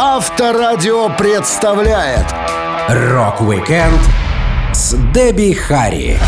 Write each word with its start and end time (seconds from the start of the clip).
Авторадио 0.00 1.08
представляет 1.18 2.24
Рок-викенд 2.88 3.98
с 4.72 4.94
Дебби 5.12 5.52
Харри. 5.52 6.20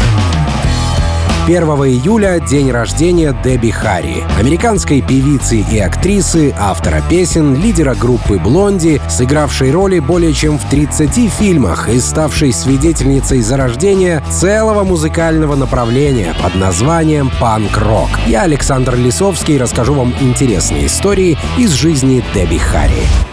1 1.46 1.62
июля— 1.62 2.40
день 2.50 2.72
рождения 2.72 3.32
Дебби 3.44 3.70
Харри, 3.70 4.24
американской 4.40 5.00
певицы 5.02 5.58
и 5.60 5.78
актрисы, 5.78 6.52
автора 6.58 7.00
песен, 7.08 7.54
лидера 7.54 7.94
группы 7.94 8.40
«Блонди», 8.40 9.00
сыгравшей 9.08 9.70
роли 9.70 10.00
более 10.00 10.32
чем 10.32 10.58
в 10.58 10.68
30 10.68 11.30
фильмах 11.30 11.88
и 11.88 12.00
ставшей 12.00 12.52
свидетельницей 12.52 13.40
зарождения 13.40 14.20
целого 14.32 14.82
музыкального 14.82 15.54
направления 15.54 16.34
под 16.42 16.56
названием 16.56 17.30
панк-рок. 17.40 18.08
Я, 18.26 18.42
Александр 18.42 18.96
Лисовский, 18.96 19.58
расскажу 19.58 19.94
вам 19.94 20.12
интересные 20.20 20.86
истории 20.86 21.38
из 21.56 21.70
жизни 21.70 22.24
Дебби 22.34 22.58
Харри. 22.58 23.29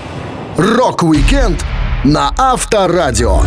Рок-викенд 0.58 1.64
на 2.04 2.34
Авторадио. 2.36 3.42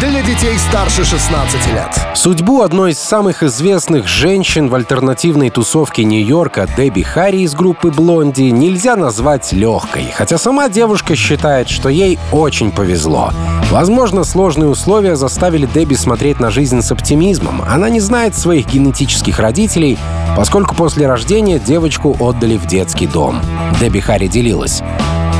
Для 0.00 0.22
детей 0.22 0.56
старше 0.58 1.04
16 1.04 1.72
лет. 1.72 2.06
Судьбу 2.14 2.62
одной 2.62 2.92
из 2.92 3.00
самых 3.00 3.42
известных 3.42 4.06
женщин 4.06 4.68
в 4.68 4.74
альтернативной 4.76 5.50
тусовке 5.50 6.04
Нью-Йорка 6.04 6.68
Дебби 6.76 7.02
Харри 7.02 7.38
из 7.38 7.56
группы 7.56 7.90
«Блонди» 7.90 8.42
нельзя 8.42 8.94
назвать 8.94 9.52
легкой, 9.52 10.12
хотя 10.14 10.38
сама 10.38 10.68
девушка 10.68 11.16
считает, 11.16 11.68
что 11.68 11.88
ей 11.88 12.16
очень 12.30 12.70
повезло. 12.70 13.32
Возможно, 13.72 14.22
сложные 14.22 14.68
условия 14.68 15.16
заставили 15.16 15.66
Дебби 15.66 15.96
смотреть 15.96 16.38
на 16.38 16.50
жизнь 16.50 16.80
с 16.80 16.92
оптимизмом. 16.92 17.62
Она 17.68 17.88
не 17.88 17.98
знает 17.98 18.36
своих 18.36 18.68
генетических 18.68 19.40
родителей, 19.40 19.98
поскольку 20.36 20.76
после 20.76 21.08
рождения 21.08 21.58
девочку 21.58 22.16
отдали 22.20 22.56
в 22.56 22.66
детский 22.66 23.08
дом. 23.08 23.40
Дебби 23.80 23.98
Харри 23.98 24.28
делилась. 24.28 24.80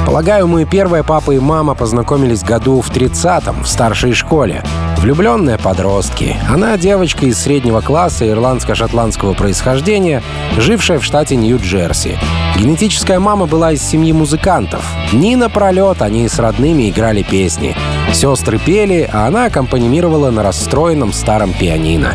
Полагаю, 0.07 0.47
мы 0.47 0.65
первые 0.65 1.03
папа 1.03 1.33
и 1.33 1.41
мама 1.41 1.75
познакомились 1.75 2.45
году 2.45 2.81
в 2.81 2.91
30-м 2.91 3.65
в 3.65 3.69
старшей 3.69 4.13
школе. 4.13 4.63
Влюбленные 4.99 5.59
подростки. 5.59 6.37
Она 6.49 6.77
девочка 6.77 7.27
из 7.27 7.39
среднего 7.41 7.81
класса 7.81 8.25
ирландско-шотландского 8.25 9.35
происхождения, 9.35 10.23
жившая 10.59 11.01
в 11.01 11.05
штате 11.05 11.35
Нью-Джерси. 11.35 12.17
Генетическая 12.57 13.19
мама 13.19 13.47
была 13.47 13.73
из 13.73 13.83
семьи 13.83 14.13
музыкантов. 14.13 14.87
Дни 15.11 15.35
напролет 15.35 16.01
они 16.01 16.29
с 16.29 16.39
родными 16.39 16.89
играли 16.89 17.25
песни. 17.25 17.75
Сестры 18.13 18.59
пели, 18.59 19.11
а 19.13 19.27
она 19.27 19.47
аккомпанимировала 19.47 20.31
на 20.31 20.45
расстроенном 20.45 21.13
старом 21.13 21.53
пианино. 21.53 22.15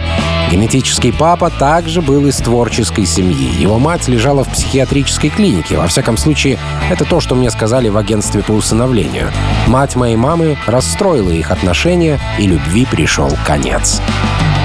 Генетический 0.52 1.14
папа 1.14 1.50
также 1.50 2.02
был 2.02 2.28
из 2.28 2.36
творческой 2.36 3.06
семьи. 3.06 3.56
Его 3.58 3.80
мать 3.80 4.10
лежала 4.10 4.44
в 4.44 4.50
психиатрической 4.50 5.30
клинике. 5.30 5.78
Во 5.78 5.88
всяком 5.88 6.18
случае, 6.18 6.60
это 6.90 7.06
то, 7.06 7.22
что 7.22 7.36
мне 7.36 7.50
сказали 7.50 7.88
в 7.88 7.96
агентстве 7.96 8.44
по 8.44 8.52
усыновлению. 8.52 9.32
Мать 9.68 9.96
моей 9.96 10.18
мамы 10.18 10.58
расстроила 10.68 11.30
их 11.32 11.52
отношения, 11.52 12.20
и 12.38 12.48
любви 12.48 12.86
пришел 12.86 13.32
конец. 13.48 14.02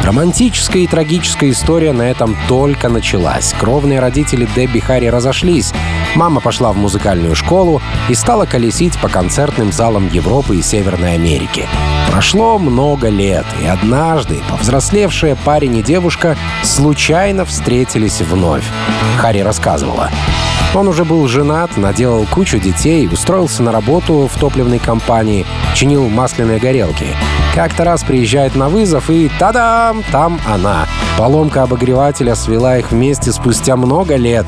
Романтическая 0.03 0.83
и 0.83 0.87
трагическая 0.89 1.51
история 1.51 1.93
на 1.93 2.03
этом 2.03 2.37
только 2.49 2.89
началась. 2.89 3.55
Кровные 3.59 4.01
родители 4.01 4.49
Дебби 4.57 4.81
Харри 4.81 5.07
разошлись. 5.07 5.73
Мама 6.17 6.41
пошла 6.41 6.73
в 6.73 6.77
музыкальную 6.77 7.37
школу 7.37 7.81
и 8.09 8.15
стала 8.15 8.45
колесить 8.45 8.99
по 9.01 9.09
концертным 9.09 9.71
залам 9.71 10.09
Европы 10.09 10.57
и 10.57 10.63
Северной 10.63 11.15
Америки. 11.15 11.69
Прошло 12.11 12.59
много 12.59 13.09
лет, 13.09 13.45
и 13.63 13.67
однажды 13.67 14.41
повзрослевшая 14.49 15.37
парень 15.37 15.77
и 15.77 15.83
девушка 15.83 16.37
случайно 16.63 17.45
встретились 17.45 18.21
вновь. 18.21 18.65
Харри 19.19 19.41
рассказывала. 19.41 20.11
Он 20.75 20.89
уже 20.89 21.05
был 21.05 21.27
женат, 21.29 21.77
наделал 21.77 22.27
кучу 22.27 22.59
детей, 22.59 23.09
устроился 23.09 23.63
на 23.63 23.73
работу 23.73 24.29
в 24.33 24.39
топливной 24.39 24.79
компании, 24.79 25.47
чинил 25.75 26.09
масляные 26.09 26.59
горелки. 26.59 27.07
Как-то 27.57 27.85
раз 27.85 28.05
приезжает 28.05 28.55
на 28.55 28.69
вызов 28.69 29.09
и 29.09 29.31
та-дам! 29.39 30.05
Там 30.13 30.39
она. 30.47 30.85
Поломка 31.17 31.63
обогревателя 31.63 32.35
свела 32.35 32.77
их 32.77 32.91
вместе 32.91 33.33
спустя 33.33 33.77
много 33.77 34.17
лет. 34.17 34.45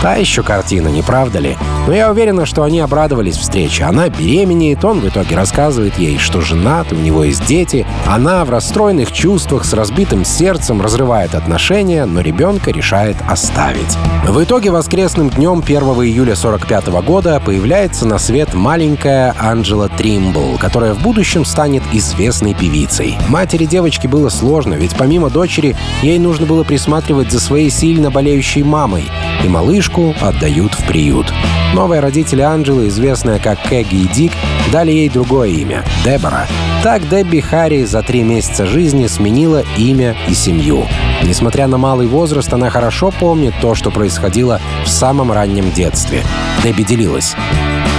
Та 0.00 0.14
еще 0.14 0.44
картина, 0.44 0.86
не 0.86 1.02
правда 1.02 1.40
ли? 1.40 1.56
Но 1.86 1.92
я 1.92 2.10
уверена, 2.10 2.46
что 2.46 2.62
они 2.62 2.80
обрадовались 2.80 3.36
встрече. 3.36 3.84
Она 3.84 4.08
беременеет, 4.08 4.84
он 4.84 5.00
в 5.00 5.08
итоге 5.08 5.36
рассказывает 5.36 5.96
ей, 5.98 6.18
что 6.18 6.40
женат, 6.40 6.92
у 6.92 6.96
него 6.96 7.24
есть 7.24 7.44
дети. 7.46 7.86
Она 8.06 8.44
в 8.44 8.50
расстроенных 8.50 9.12
чувствах, 9.12 9.64
с 9.64 9.72
разбитым 9.72 10.24
сердцем 10.24 10.80
разрывает 10.80 11.34
отношения, 11.36 12.04
но 12.04 12.20
ребенка 12.20 12.70
решает 12.70 13.16
оставить. 13.28 13.96
В 14.26 14.42
итоге 14.42 14.70
воскресным 14.70 15.30
днем 15.30 15.62
1 15.64 15.82
июля 15.82 16.34
45 16.34 16.88
года 17.04 17.40
появляется 17.44 18.06
на 18.06 18.18
свет 18.18 18.54
маленькая 18.54 19.34
Анджела 19.38 19.88
Тримбл, 19.88 20.58
которая 20.58 20.94
в 20.94 21.02
будущем 21.02 21.44
станет 21.44 21.82
известной 21.92 22.51
певицей. 22.54 23.16
Матери 23.28 23.64
девочки 23.64 24.06
было 24.06 24.28
сложно, 24.28 24.74
ведь 24.74 24.96
помимо 24.96 25.30
дочери 25.30 25.76
ей 26.02 26.18
нужно 26.18 26.46
было 26.46 26.64
присматривать 26.64 27.30
за 27.30 27.40
своей 27.40 27.70
сильно 27.70 28.10
болеющей 28.10 28.62
мамой, 28.62 29.04
и 29.44 29.48
малышку 29.48 30.14
отдают 30.20 30.74
в 30.74 30.86
приют. 30.86 31.32
Новые 31.74 32.00
родители 32.00 32.42
Анджелы, 32.42 32.88
известная 32.88 33.38
как 33.38 33.62
Кэгги 33.62 34.02
и 34.02 34.08
Дик, 34.08 34.32
дали 34.70 34.90
ей 34.90 35.08
другое 35.08 35.48
имя— 35.48 35.84
Дебора. 36.04 36.46
Так 36.82 37.08
Дебби 37.08 37.40
Харри 37.40 37.84
за 37.84 38.02
три 38.02 38.22
месяца 38.22 38.66
жизни 38.66 39.06
сменила 39.06 39.62
имя 39.76 40.16
и 40.28 40.34
семью. 40.34 40.84
Несмотря 41.22 41.68
на 41.68 41.78
малый 41.78 42.06
возраст, 42.08 42.52
она 42.52 42.70
хорошо 42.70 43.12
помнит 43.12 43.54
то, 43.60 43.74
что 43.74 43.90
происходило 43.90 44.60
в 44.84 44.88
самом 44.88 45.30
раннем 45.32 45.70
детстве. 45.70 46.22
Дебби 46.62 46.82
делилась. 46.82 47.36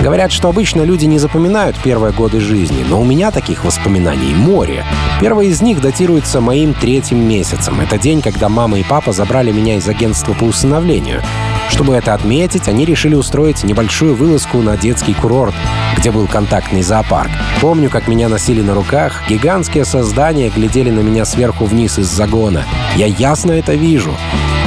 Говорят, 0.01 0.33
что 0.33 0.49
обычно 0.49 0.81
люди 0.81 1.05
не 1.05 1.17
запоминают 1.17 1.77
первые 1.77 2.11
годы 2.11 2.41
жизни, 2.41 2.83
но 2.87 2.99
у 2.99 3.05
меня 3.05 3.31
таких 3.31 3.63
воспоминаний 3.63 4.33
море. 4.43 4.85
Первый 5.19 5.47
из 5.47 5.61
них 5.61 5.81
датируется 5.81 6.41
моим 6.41 6.73
третьим 6.73 7.27
месяцем. 7.27 7.79
Это 7.79 7.97
день, 7.97 8.21
когда 8.21 8.49
мама 8.49 8.77
и 8.77 8.83
папа 8.83 9.13
забрали 9.13 9.51
меня 9.51 9.77
из 9.77 9.87
агентства 9.87 10.33
по 10.33 10.43
усыновлению. 10.43 11.21
Чтобы 11.69 11.95
это 11.95 12.13
отметить, 12.13 12.67
они 12.67 12.85
решили 12.85 13.15
устроить 13.15 13.63
небольшую 13.63 14.15
вылазку 14.15 14.59
на 14.59 14.77
детский 14.77 15.13
курорт, 15.13 15.55
где 15.97 16.11
был 16.11 16.27
контактный 16.27 16.83
зоопарк. 16.83 17.31
Помню, 17.61 17.89
как 17.89 18.07
меня 18.07 18.29
носили 18.29 18.61
на 18.61 18.75
руках, 18.75 19.23
гигантские 19.27 19.85
создания 19.85 20.49
глядели 20.49 20.91
на 20.91 20.99
меня 20.99 21.25
сверху 21.25 21.65
вниз 21.65 21.97
из 21.97 22.07
загона. 22.07 22.65
Я 22.95 23.07
ясно 23.07 23.53
это 23.53 23.73
вижу. 23.73 24.11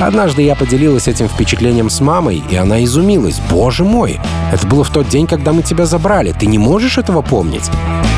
Однажды 0.00 0.42
я 0.42 0.54
поделилась 0.56 1.08
этим 1.08 1.28
впечатлением 1.28 1.90
с 1.90 2.00
мамой, 2.00 2.42
и 2.50 2.56
она 2.56 2.82
изумилась. 2.84 3.40
«Боже 3.50 3.84
мой, 3.84 4.18
это 4.52 4.66
было 4.66 4.84
в 4.84 4.90
тот 4.90 5.08
день, 5.08 5.26
когда 5.26 5.52
мы 5.52 5.62
тебя 5.62 5.86
забрали. 5.86 6.32
Ты 6.32 6.46
не 6.46 6.58
можешь 6.58 6.98
этого 6.98 7.22
помнить?» 7.22 7.70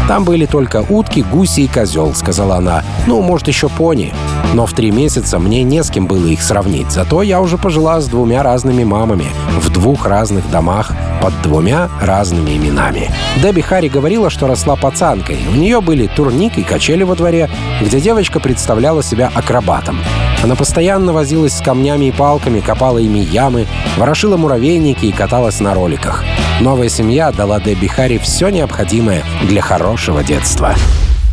«Там 0.09 0.25
были 0.25 0.47
только 0.47 0.85
утки, 0.89 1.21
гуси 1.21 1.61
и 1.61 1.69
козел»,— 1.69 2.15
сказала 2.17 2.57
она. 2.57 2.83
«Ну, 3.07 3.21
может, 3.21 3.47
еще 3.47 3.69
пони». 3.69 4.15
Но 4.55 4.65
в 4.65 4.73
три 4.73 4.91
месяца 4.91 5.39
мне 5.39 5.63
не 5.63 5.85
с 5.85 5.91
кем 5.91 6.07
было 6.07 6.27
их 6.27 6.43
сравнить. 6.43 6.91
Зато 6.91 7.21
я 7.23 7.43
уже 7.43 7.59
пожила 7.59 8.01
с 8.01 8.07
двумя 8.07 8.43
разными 8.43 8.85
мамами 8.85 9.27
в 9.61 9.71
двух 9.71 10.07
разных 10.07 10.51
домах 10.51 10.93
под 11.21 11.35
двумя 11.43 11.91
разными 12.01 12.57
именами. 12.57 13.11
Дебби 13.43 13.61
Харри 13.61 13.89
говорила, 13.89 14.31
что 14.31 14.47
росла 14.47 14.77
пацанкой. 14.77 15.39
У 15.53 15.57
нее 15.57 15.83
были 15.83 16.07
турник 16.07 16.57
и 16.57 16.63
качели 16.63 17.03
во 17.03 17.15
дворе, 17.15 17.51
где 17.83 18.01
девочка 18.01 18.41
представляла 18.41 19.03
себя 19.03 19.31
акробатом. 19.35 19.99
Она 20.43 20.55
постоянно 20.55 21.13
возилась 21.13 21.55
с 21.55 21.61
камнями 21.61 22.07
и 22.07 22.13
палками, 22.13 22.61
копала 22.61 22.99
ими 22.99 23.19
ямы, 23.19 23.67
ворошила 23.97 24.37
муравейники 24.37 25.07
и 25.07 25.13
каталась 25.13 25.61
на 25.61 25.75
роликах. 25.75 26.25
Новая 26.61 26.89
семья 26.89 27.33
дала 27.33 27.61
Дебби 27.61 27.87
Харри 27.87 28.19
все 28.19 28.49
необходимое 28.49 29.25
для 29.43 29.61
хорошего 29.61 30.23
детства. 30.23 30.75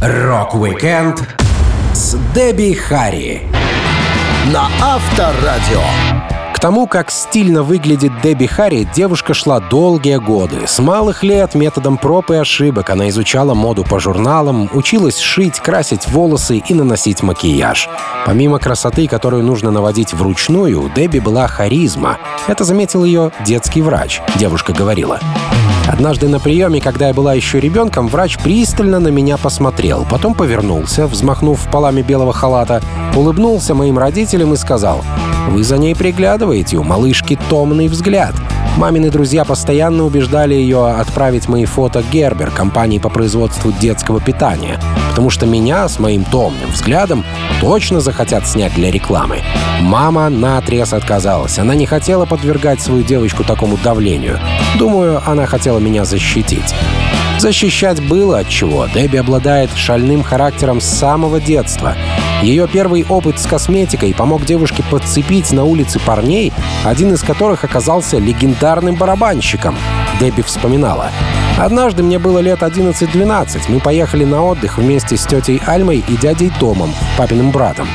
Рок-викенд 0.01 1.23
с 1.93 2.17
Дебби 2.33 2.73
Харри 2.73 3.43
на 4.51 4.67
Авторадио. 4.81 5.81
К 6.55 6.59
тому, 6.59 6.87
как 6.87 7.11
стильно 7.11 7.63
выглядит 7.63 8.13
Дебби 8.23 8.45
Харри, 8.45 8.87
девушка 8.95 9.33
шла 9.33 9.59
долгие 9.59 10.17
годы. 10.17 10.67
С 10.67 10.79
малых 10.79 11.21
лет 11.21 11.53
методом 11.53 11.97
проб 11.97 12.31
и 12.31 12.35
ошибок 12.35 12.89
она 12.89 13.09
изучала 13.09 13.53
моду 13.53 13.83
по 13.83 13.99
журналам, 13.99 14.69
училась 14.71 15.19
шить, 15.19 15.59
красить 15.59 16.07
волосы 16.07 16.63
и 16.65 16.73
наносить 16.73 17.21
макияж. 17.21 17.89
Помимо 18.25 18.57
красоты, 18.59 19.05
которую 19.07 19.43
нужно 19.43 19.69
наводить 19.69 20.13
вручную, 20.13 20.81
у 20.81 20.89
Дебби 20.89 21.19
была 21.19 21.45
харизма. 21.47 22.19
Это 22.47 22.63
заметил 22.63 23.03
ее 23.03 23.31
детский 23.45 23.81
врач. 23.81 24.21
Девушка 24.37 24.71
говорила. 24.71 25.19
Однажды 25.87 26.27
на 26.29 26.39
приеме, 26.39 26.81
когда 26.81 27.09
я 27.09 27.13
была 27.13 27.33
еще 27.33 27.59
ребенком, 27.59 28.07
врач 28.07 28.37
пристально 28.39 28.99
на 28.99 29.09
меня 29.09 29.37
посмотрел, 29.37 30.05
потом 30.09 30.33
повернулся, 30.33 31.05
взмахнув 31.05 31.69
полами 31.69 32.01
белого 32.01 32.33
халата, 32.33 32.81
улыбнулся 33.15 33.75
моим 33.75 33.99
родителям 33.99 34.53
и 34.53 34.57
сказал, 34.57 35.03
«Вы 35.49 35.63
за 35.63 35.77
ней 35.77 35.95
приглядываете, 35.95 36.44
у 36.45 36.83
малышки 36.83 37.37
томный 37.49 37.87
взгляд». 37.87 38.35
Мамины 38.77 39.09
друзья 39.09 39.45
постоянно 39.45 40.03
убеждали 40.03 40.53
ее 40.53 40.87
отправить 40.87 41.47
мои 41.47 41.63
фото 41.63 42.03
Гербер, 42.11 42.51
компании 42.51 42.99
по 42.99 43.09
производству 43.09 43.71
детского 43.71 44.19
питания, 44.19 44.79
потому 45.09 45.29
что 45.29 45.45
меня 45.45 45.87
с 45.87 45.97
моим 45.97 46.25
томным 46.25 46.69
взглядом 46.71 47.23
точно 47.61 48.01
захотят 48.01 48.45
снять 48.45 48.75
для 48.75 48.91
рекламы. 48.91 49.39
Мама 49.79 50.29
наотрез 50.29 50.91
отказалась. 50.91 51.57
Она 51.57 51.73
не 51.73 51.85
хотела 51.85 52.25
подвергать 52.25 52.81
свою 52.81 53.01
девочку 53.01 53.45
такому 53.45 53.77
давлению. 53.77 54.39
Думаю, 54.77 55.21
она 55.25 55.45
хотела 55.45 55.79
меня 55.79 56.03
защитить. 56.03 56.75
Защищать 57.39 58.05
было 58.05 58.39
от 58.39 58.49
чего. 58.49 58.87
Дебби 58.93 59.17
обладает 59.17 59.69
шальным 59.75 60.21
характером 60.21 60.81
с 60.81 60.85
самого 60.85 61.39
детства. 61.39 61.95
Ее 62.41 62.67
первый 62.67 63.05
опыт 63.07 63.39
с 63.39 63.47
косметикой 63.47 64.13
помог 64.13 64.45
девушке 64.45 64.83
подцепить 64.89 65.51
на 65.51 65.63
улице 65.63 65.99
парней, 65.99 66.53
один 66.83 67.13
из 67.13 67.21
которых 67.21 67.63
оказался 67.63 68.17
легендарным 68.17 68.95
барабанщиком. 68.95 69.75
Дебби 70.19 70.41
вспоминала. 70.41 71.11
Однажды 71.57 72.03
мне 72.03 72.19
было 72.19 72.39
лет 72.39 72.59
11-12. 72.59 73.61
Мы 73.69 73.79
поехали 73.79 74.25
на 74.25 74.43
отдых 74.43 74.77
вместе 74.77 75.17
с 75.17 75.25
тетей 75.25 75.61
Альмой 75.65 76.03
и 76.07 76.17
дядей 76.17 76.51
Томом, 76.59 76.93
папиным 77.17 77.51
братом. 77.51 77.87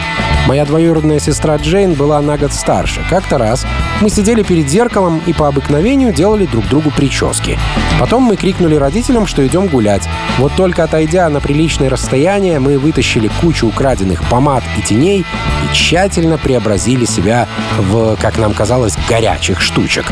Моя 0.51 0.65
двоюродная 0.65 1.21
сестра 1.21 1.59
Джейн 1.59 1.93
была 1.93 2.21
на 2.21 2.37
год 2.37 2.53
старше. 2.53 3.07
Как-то 3.09 3.39
раз 3.39 3.65
мы 4.01 4.11
сидели 4.11 4.43
перед 4.43 4.69
зеркалом 4.69 5.23
и 5.25 5.33
по 5.33 5.47
обыкновению 5.47 6.13
делали 6.13 6.45
друг 6.45 6.67
другу 6.67 6.91
прически. 6.91 7.57
Потом 8.01 8.25
мы 8.25 8.35
крикнули 8.35 8.75
родителям, 8.75 9.29
что 9.29 9.47
идем 9.47 9.69
гулять. 9.69 10.09
Вот 10.39 10.53
только 10.57 10.83
отойдя 10.83 11.29
на 11.29 11.41
приличное 11.41 11.89
расстояние, 11.89 12.59
мы 12.59 12.79
вытащили 12.79 13.31
кучу 13.41 13.69
украденных 13.69 14.29
помад 14.29 14.65
и 14.77 14.83
теней 14.83 15.21
и 15.21 15.73
тщательно 15.73 16.37
преобразили 16.37 17.05
себя 17.05 17.47
в, 17.79 18.17
как 18.17 18.37
нам 18.37 18.53
казалось, 18.53 18.97
горячих 19.09 19.61
штучек. 19.61 20.07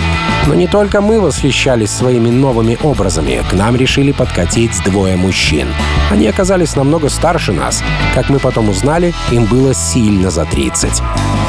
Но 0.46 0.54
не 0.54 0.68
только 0.68 1.00
мы 1.00 1.20
восхищались 1.20 1.90
своими 1.90 2.30
новыми 2.30 2.78
образами. 2.84 3.42
К 3.50 3.54
нам 3.54 3.74
решили 3.74 4.12
подкатить 4.12 4.80
двое 4.84 5.16
мужчин. 5.16 5.66
Они 6.12 6.28
оказались 6.28 6.76
намного 6.76 7.08
старше 7.08 7.52
нас. 7.52 7.82
Как 8.14 8.28
мы 8.28 8.38
потом 8.38 8.68
узнали, 8.68 9.12
им 9.32 9.44
было 9.44 9.74
сильно 9.74 10.27
за 10.30 10.44
30. 10.44 11.02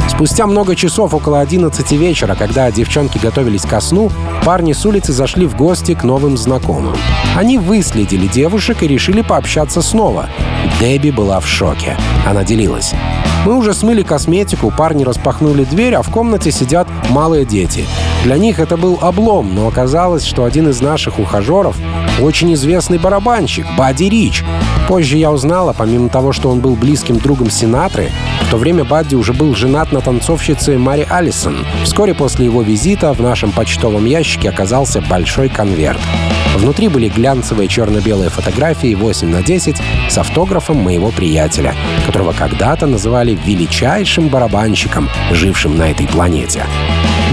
Спустя 0.10 0.48
много 0.48 0.76
часов, 0.76 1.14
около 1.14 1.40
11 1.40 1.92
вечера, 1.94 2.36
когда 2.36 2.72
девчонки 2.72 3.18
готовились 3.18 3.62
ко 3.62 3.80
сну, 3.80 4.12
парни 4.44 4.74
с 4.74 4.86
улицы 4.86 5.14
зашли 5.14 5.46
в 5.46 5.56
гости 5.56 5.94
к 5.94 6.04
новым 6.04 6.38
знакомым. 6.38 6.96
Они 7.36 7.58
выследили 7.58 8.28
девушек 8.28 8.84
и 8.84 8.88
решили 8.88 9.22
пообщаться 9.22 9.82
снова. 9.82 10.30
Дебби 10.80 11.12
была 11.12 11.40
в 11.40 11.48
шоке. 11.48 11.96
Она 12.26 12.44
делилась. 12.44 12.94
Мы 13.46 13.56
уже 13.56 13.74
смыли 13.74 14.04
косметику, 14.04 14.72
парни 14.72 15.04
распахнули 15.04 15.64
дверь, 15.64 15.96
а 15.96 16.02
в 16.02 16.10
комнате 16.10 16.52
сидят 16.52 16.88
малые 17.10 17.46
дети. 17.46 17.86
Для 18.24 18.38
них 18.38 18.60
это 18.60 18.76
был 18.76 19.00
облом, 19.02 19.56
но 19.56 19.68
оказалось, 19.68 20.26
что 20.26 20.44
один 20.44 20.70
из 20.70 20.82
наших 20.82 21.20
ухажеров 21.20 21.78
очень 22.20 22.54
известный 22.54 22.98
барабанщик, 22.98 23.66
Бадди 23.78 24.06
Рич. 24.06 24.44
Позже 24.90 25.18
я 25.18 25.32
узнала, 25.32 25.74
помимо 25.78 26.10
того, 26.10 26.34
что 26.34 26.50
он 26.50 26.60
был 26.60 26.76
близким 26.76 27.18
другом 27.18 27.50
Синатры, 27.50 28.10
в 28.42 28.52
то 28.52 28.58
время 28.58 28.84
Бадди 28.84 29.16
уже 29.16 29.32
был 29.32 29.56
женат 29.56 29.92
на 29.92 30.02
танцовщице 30.02 30.78
Мари 30.78 31.08
Алисон. 31.10 31.66
Вскоре 31.84 32.14
после 32.14 32.46
его 32.46 32.62
визита 32.62 33.14
в 33.14 33.22
нашем 33.22 33.52
почтовом 33.52 34.06
ящике 34.06 34.50
оказался 34.50 35.02
большой 35.02 35.48
конверт. 35.48 36.00
Внутри 36.58 36.90
были 36.90 37.08
глянцевые 37.08 37.70
черно-белые 37.70 38.30
фотографии 38.30 38.96
8 38.96 39.30
на 39.30 39.44
10 39.44 39.78
с 40.10 40.18
автографом 40.18 40.78
моего 40.78 41.10
приятеля, 41.12 41.74
которого 42.06 42.34
когда-то 42.34 42.86
называли 42.86 43.38
величайшим 43.46 44.28
барабанщиком, 44.28 45.08
жившим 45.32 45.78
на 45.78 45.92
этой 45.92 46.08
планете. 46.08 46.66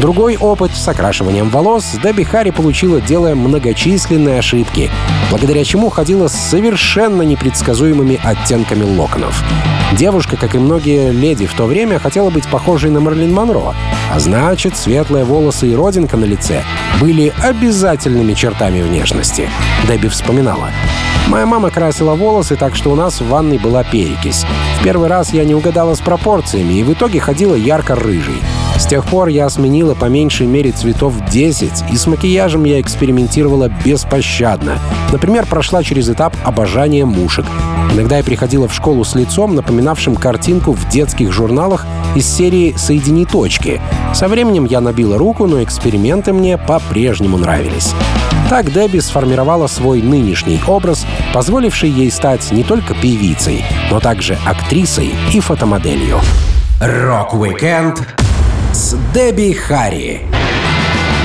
Другой 0.01 0.37
опыт 0.37 0.73
с 0.75 0.87
окрашиванием 0.89 1.49
волос 1.49 1.97
Дебби 2.03 2.23
Харри 2.23 2.51
получила, 2.51 3.01
делая 3.01 3.35
многочисленные 3.35 4.39
ошибки, 4.39 4.91
благодаря 5.31 5.65
чему 5.65 5.89
ходила 5.89 6.29
с 6.29 6.35
совершенно 6.35 7.23
непредсказуемыми 7.23 8.21
оттенками 8.23 8.83
локонов. 8.83 9.43
Девушка, 9.93 10.37
как 10.37 10.55
и 10.55 10.59
многие 10.59 11.13
леди 11.13 11.47
в 11.47 11.55
то 11.55 11.65
время, 11.65 11.99
хотела 11.99 12.29
быть 12.29 12.47
похожей 12.47 12.91
на 12.91 13.01
Марлин 13.01 13.33
Монро, 13.33 13.75
а 14.13 14.21
значит, 14.21 14.77
светлые 14.77 15.25
волосы 15.25 15.69
и 15.69 15.75
родинка 15.75 16.19
на 16.19 16.25
лице 16.25 16.63
были 17.01 17.33
обязательными 17.43 18.35
чертами 18.35 18.83
внешности. 18.83 19.49
Дебби 19.89 20.09
вспоминала. 20.09 20.71
Моя 21.29 21.47
мама 21.47 21.71
красила 21.71 22.15
волосы, 22.15 22.57
так 22.57 22.77
что 22.77 22.93
у 22.93 22.95
нас 22.95 23.21
в 23.21 23.29
ванной 23.29 23.59
была 23.59 23.83
перекись. 23.83 24.45
В 24.79 24.85
первый 24.85 25.09
раз 25.09 25.33
я 25.33 25.45
не 25.45 25.55
угадала 25.55 25.95
с 25.95 26.01
пропорциями 26.01 26.75
и 26.75 26.83
в 26.83 26.93
итоге 26.93 27.19
ходила 27.19 27.55
ярко-рыжей. 27.55 28.43
С 28.79 28.87
тех 28.87 29.05
пор 29.07 29.29
я 29.29 29.49
сменила 29.49 29.95
по 29.95 30.05
меньшей 30.05 30.47
мере 30.47 30.71
цветов 30.71 31.15
10, 31.31 31.91
и 31.91 31.97
с 31.97 32.07
макияжем 32.07 32.65
я 32.65 32.81
экспериментировала 32.81 33.71
беспощадно. 33.85 34.79
Например, 35.13 35.47
прошла 35.47 35.83
через 35.83 36.09
этап 36.09 36.37
обожания 36.45 37.05
мушек. 37.05 37.47
Иногда 37.93 38.19
я 38.19 38.25
приходила 38.25 38.69
в 38.69 38.75
школу 38.75 39.05
с 39.05 39.15
лицом, 39.15 39.55
напоминавшим 39.55 40.15
картинку 40.17 40.73
в 40.73 40.89
детских 40.89 41.33
журналах 41.33 41.87
из 42.15 42.27
серии 42.27 42.75
«Соедини 42.77 43.25
точки». 43.25 43.81
Со 44.13 44.29
временем 44.29 44.67
я 44.67 44.81
набила 44.81 45.17
руку, 45.17 45.47
но 45.47 45.63
эксперименты 45.63 46.33
мне 46.33 46.59
по-прежнему 46.59 47.39
нравились. 47.39 47.95
Так 48.51 48.71
Дебби 48.73 48.99
сформировала 48.99 49.67
свой 49.67 50.03
нынешний 50.03 50.61
образ, 50.67 51.07
позволивший 51.33 51.91
ей 51.91 52.11
стать 52.11 52.53
не 52.53 52.63
только 52.63 52.95
певицей, 52.95 53.65
но 53.91 54.01
также 54.01 54.39
актрисой 54.45 55.15
и 55.33 55.41
фотомоделью. 55.41 56.21
Рок-викенд 56.81 58.26
с 58.77 58.95
Дебби 59.15 59.55
Харри. 59.55 60.21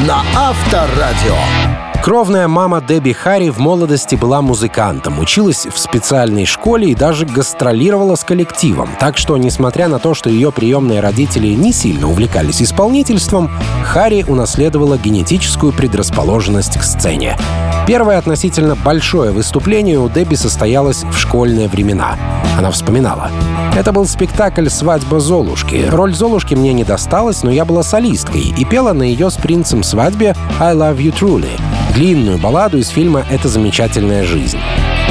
На 0.08 0.24
Авторадио. 0.34 1.91
Кровная 2.04 2.48
мама 2.48 2.82
Дебби 2.82 3.12
Харри 3.12 3.50
в 3.50 3.60
молодости 3.60 4.16
была 4.16 4.42
музыкантом, 4.42 5.20
училась 5.20 5.68
в 5.68 5.78
специальной 5.78 6.46
школе 6.46 6.90
и 6.90 6.96
даже 6.96 7.28
гастролировала 7.28 8.16
с 8.16 8.24
коллективом. 8.24 8.90
Так 9.00 9.20
что, 9.20 9.38
несмотря 9.38 9.88
на 9.88 10.00
то, 10.00 10.16
что 10.16 10.28
ее 10.28 10.52
приемные 10.52 11.00
родители 11.00 11.50
не 11.50 11.72
сильно 11.72 12.10
увлекались 12.10 12.60
исполнительством, 12.64 13.52
Харри 13.86 14.26
унаследовала 14.28 14.98
генетическую 14.98 15.74
предрасположенность 15.74 16.76
к 16.76 16.84
сцене. 16.84 17.38
Первое 17.86 18.18
относительно 18.18 18.76
большое 18.76 19.32
выступление 19.32 20.00
у 20.00 20.10
Дебби 20.10 20.36
состоялось 20.36 21.04
в 21.04 21.16
школьные 21.16 21.68
времена. 21.68 22.18
Она 22.58 22.72
вспоминала. 22.72 23.30
Это 23.78 23.92
был 23.92 24.08
спектакль 24.08 24.70
«Свадьба 24.70 25.20
Золушки». 25.20 25.86
Роль 25.90 26.16
Золушки 26.16 26.56
мне 26.56 26.74
не 26.74 26.84
досталась, 26.84 27.44
но 27.44 27.52
я 27.52 27.64
была 27.64 27.84
солисткой 27.84 28.54
и 28.58 28.66
пела 28.66 28.94
на 28.94 29.04
ее 29.04 29.30
с 29.30 29.36
принцем 29.36 29.84
свадьбе 29.84 30.36
«I 30.60 30.74
love 30.74 30.98
you 30.98 31.14
truly» 31.14 31.52
длинную 31.94 32.38
балладу 32.38 32.78
из 32.78 32.90
фильма 32.90 33.26
«Это 33.30 33.48
замечательная 33.48 34.24
жизнь». 34.24 34.60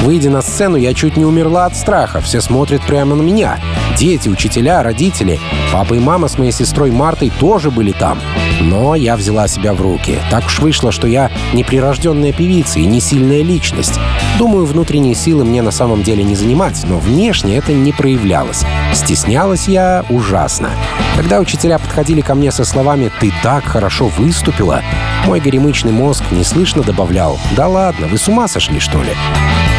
Выйдя 0.01 0.29
на 0.31 0.41
сцену, 0.41 0.77
я 0.77 0.93
чуть 0.93 1.15
не 1.15 1.25
умерла 1.25 1.65
от 1.65 1.75
страха. 1.77 2.21
Все 2.21 2.41
смотрят 2.41 2.81
прямо 2.87 3.15
на 3.15 3.21
меня. 3.21 3.59
Дети, 4.01 4.29
учителя, 4.29 4.81
родители. 4.81 5.39
Папа 5.71 5.93
и 5.93 5.99
мама 5.99 6.27
с 6.27 6.39
моей 6.39 6.51
сестрой 6.51 6.89
Мартой 6.89 7.31
тоже 7.39 7.69
были 7.69 7.91
там. 7.91 8.19
Но 8.59 8.95
я 8.95 9.15
взяла 9.15 9.47
себя 9.47 9.75
в 9.75 9.81
руки. 9.81 10.17
Так 10.31 10.47
уж 10.47 10.57
вышло, 10.57 10.91
что 10.91 11.05
я 11.05 11.29
не 11.53 11.63
прирожденная 11.63 12.33
певица 12.33 12.79
и 12.79 12.85
не 12.87 12.99
сильная 12.99 13.43
личность. 13.43 13.99
Думаю, 14.39 14.65
внутренние 14.65 15.13
силы 15.13 15.45
мне 15.45 15.61
на 15.61 15.69
самом 15.69 16.01
деле 16.01 16.23
не 16.23 16.35
занимать, 16.35 16.83
но 16.87 16.97
внешне 16.97 17.57
это 17.57 17.73
не 17.73 17.91
проявлялось. 17.91 18.65
Стеснялась 18.91 19.67
я 19.67 20.03
ужасно. 20.09 20.71
Когда 21.15 21.39
учителя 21.39 21.77
подходили 21.77 22.21
ко 22.21 22.33
мне 22.33 22.51
со 22.51 22.65
словами 22.65 23.11
«ты 23.19 23.31
так 23.43 23.65
хорошо 23.65 24.07
выступила», 24.07 24.81
мой 25.27 25.39
горемычный 25.39 25.91
мозг 25.91 26.23
неслышно 26.31 26.81
добавлял 26.81 27.37
«да 27.55 27.67
ладно, 27.67 28.07
вы 28.07 28.17
с 28.17 28.27
ума 28.27 28.47
сошли, 28.47 28.79
что 28.79 28.97
ли?» 28.97 29.11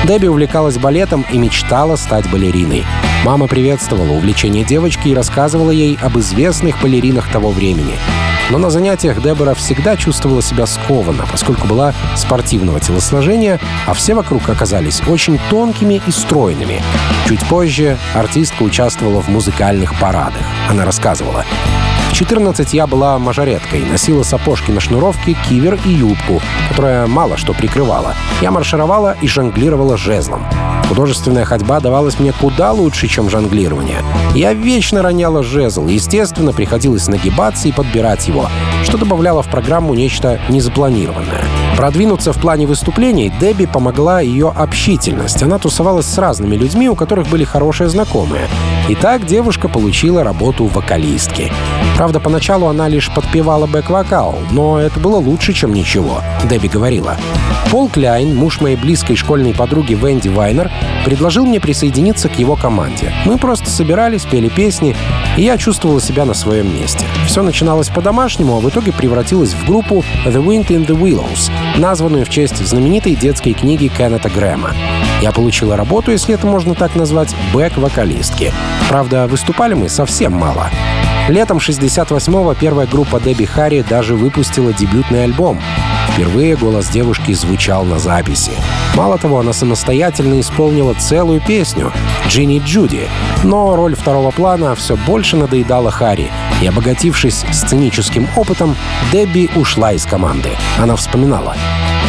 Дебби 0.05 0.29
увлекалась 0.29 0.79
балетом 0.79 1.25
и 1.33 1.38
мечтала 1.38 1.97
стать 1.97 2.31
балериной. 2.31 2.85
Мама 3.25 3.47
приветствовала 3.47 4.12
увлечение 4.12 4.64
девочки 4.64 5.09
и 5.09 5.14
рассказывала 5.14 5.71
ей 5.71 5.99
об 6.00 6.19
известных 6.19 6.81
балеринах 6.81 7.31
того 7.31 7.50
времени. 7.50 7.95
Но 8.50 8.59
на 8.59 8.71
занятиях 8.71 9.23
Дебора 9.23 9.54
всегда 9.54 9.97
чувствовала 9.97 10.42
себя 10.42 10.66
скованно, 10.66 11.25
поскольку 11.31 11.66
была 11.66 11.95
спортивного 12.16 12.81
телосложения, 12.81 13.59
а 13.87 13.95
все 13.95 14.14
вокруг 14.14 14.49
оказались 14.49 15.00
очень 15.07 15.38
тонкими 15.49 16.02
и 16.07 16.11
стройными. 16.11 16.83
Чуть 17.26 17.45
позже 17.47 17.97
артистка 18.14 18.62
участвовала 18.62 19.23
в 19.23 19.28
музыкальных 19.28 19.99
парадах. 19.99 20.42
Она 20.69 20.85
рассказывала. 20.85 21.45
В 22.12 22.14
14 22.14 22.75
я 22.75 22.87
была 22.87 23.19
мажореткой, 23.19 23.81
носила 23.87 24.23
сапожки 24.23 24.71
на 24.71 24.81
шнуровке, 24.81 25.35
кивер 25.49 25.78
и 25.87 25.88
юбку, 25.88 26.42
которая 26.69 27.07
мало 27.07 27.38
что 27.38 27.54
прикрывала. 27.54 28.14
Я 28.42 28.50
маршировала 28.50 29.16
и 29.23 29.26
жонглировала 29.26 29.97
жезлом. 29.97 30.45
Художественная 30.90 31.47
ходьба 31.47 31.81
давалась 31.81 32.21
мне 32.21 32.35
куда 32.38 32.73
лучше, 32.73 33.09
чем 33.09 33.31
жонглирование. 33.31 34.00
Я 34.35 34.52
вечно 34.52 35.00
роняла 35.00 35.42
жезл, 35.42 35.87
естественно, 35.87 36.52
приходилось 36.52 37.09
нагибаться 37.09 37.69
и 37.69 37.73
подбирать 37.73 38.28
его, 38.28 38.50
что 38.85 38.99
добавляло 38.99 39.42
в 39.42 39.49
программу 39.49 39.95
нечто 39.95 40.38
незапланированное. 40.50 41.47
Продвинуться 41.78 42.35
в 42.35 42.38
плане 42.38 42.66
выступлений 42.66 43.33
Дебби 43.40 43.64
помогла 43.64 44.21
ее 44.21 44.52
общительность. 44.54 45.42
Она 45.42 45.59
тусовалась 45.59 46.07
с 46.07 46.19
разными 46.19 46.57
людьми, 46.57 46.90
у 46.90 46.95
которых 46.95 47.28
были 47.28 47.45
хорошие 47.45 47.88
знакомые. 47.88 48.47
И 48.89 48.95
так 48.95 49.27
девушка 49.27 49.69
получила 49.69 50.25
работу 50.25 50.67
вокалистки. 50.67 51.53
Правда, 51.97 52.21
поначалу 52.21 52.67
она 52.67 52.89
лишь 52.89 53.11
подпевала 53.11 53.67
бэк-вокал, 53.67 54.39
но 54.51 54.81
это 54.81 54.99
было 54.99 55.17
лучше, 55.17 55.53
чем 55.53 55.73
ничего, 55.73 56.21
Дебби 56.49 56.67
говорила. 56.67 57.17
Пол 57.71 57.89
Кляйн, 57.89 58.37
муж 58.37 58.61
моей 58.61 58.77
близкой 58.77 59.17
школьной 59.17 59.55
подруги 59.55 59.95
Венди 59.95 60.29
Вайнер, 60.29 60.71
предложил 61.05 61.47
мне 61.47 61.61
присоединиться 61.61 62.29
к 62.29 62.39
его 62.39 62.57
команде. 62.57 63.12
Мы 63.25 63.39
просто 63.39 63.71
собирались, 63.71 64.25
пели 64.25 64.49
песни, 64.49 64.97
и 65.37 65.43
я 65.43 65.57
чувствовала 65.57 66.01
себя 66.01 66.25
на 66.25 66.35
своем 66.35 66.75
месте. 66.75 67.05
Все 67.27 67.43
начиналось 67.43 67.89
по-домашнему, 67.89 68.57
а 68.57 68.61
в 68.61 68.69
итоге 68.69 68.93
превратилось 68.93 69.55
в 69.55 69.67
группу 69.67 70.05
The 70.27 70.45
Wind 70.45 70.67
in 70.67 70.87
the 70.87 70.99
Willows, 70.99 71.51
названную 71.79 72.27
в 72.27 72.29
честь 72.29 72.59
знаменитой 72.59 73.15
детской 73.15 73.53
книги 73.53 73.89
Кеннета 73.89 74.29
Грэма. 74.29 74.73
Я 75.23 75.31
получила 75.31 75.76
работу, 75.76 76.11
если 76.11 76.35
это 76.35 76.49
можно 76.49 76.75
так 76.75 76.97
назвать, 76.97 77.33
бэк-вокалистки. 77.55 78.52
Правда, 78.88 79.29
выступали 79.29 79.73
мы 79.73 79.88
совсем 79.88 80.33
мало. 80.33 80.69
Летом 81.29 81.59
68-го 81.59 82.55
первая 82.55 82.88
группа 82.88 83.21
Дебби 83.21 83.45
Харри 83.45 83.85
даже 83.88 84.17
выпустила 84.17 84.73
дебютный 84.73 85.23
альбом. 85.23 85.61
Впервые 86.11 86.56
голос 86.56 86.88
девушки 86.88 87.32
звучал 87.32 87.85
на 87.85 87.99
записи. 87.99 88.52
Мало 88.94 89.18
того, 89.18 89.40
она 89.40 89.52
самостоятельно 89.52 90.40
исполнила 90.40 90.94
целую 90.94 91.40
песню 91.40 91.92
«Джинни 92.28 92.62
Джуди». 92.64 93.09
Но 93.44 93.76
роль 93.76 93.94
второго 93.94 94.30
плана 94.30 94.75
все 94.75 94.97
больше 94.97 95.37
надоедала 95.37 95.90
Харри, 95.90 96.30
и, 96.61 96.66
обогатившись 96.66 97.44
сценическим 97.50 98.28
опытом, 98.37 98.76
Дебби 99.12 99.50
ушла 99.56 99.92
из 99.92 100.04
команды. 100.04 100.50
Она 100.78 100.97
вспоминала. 100.97 101.56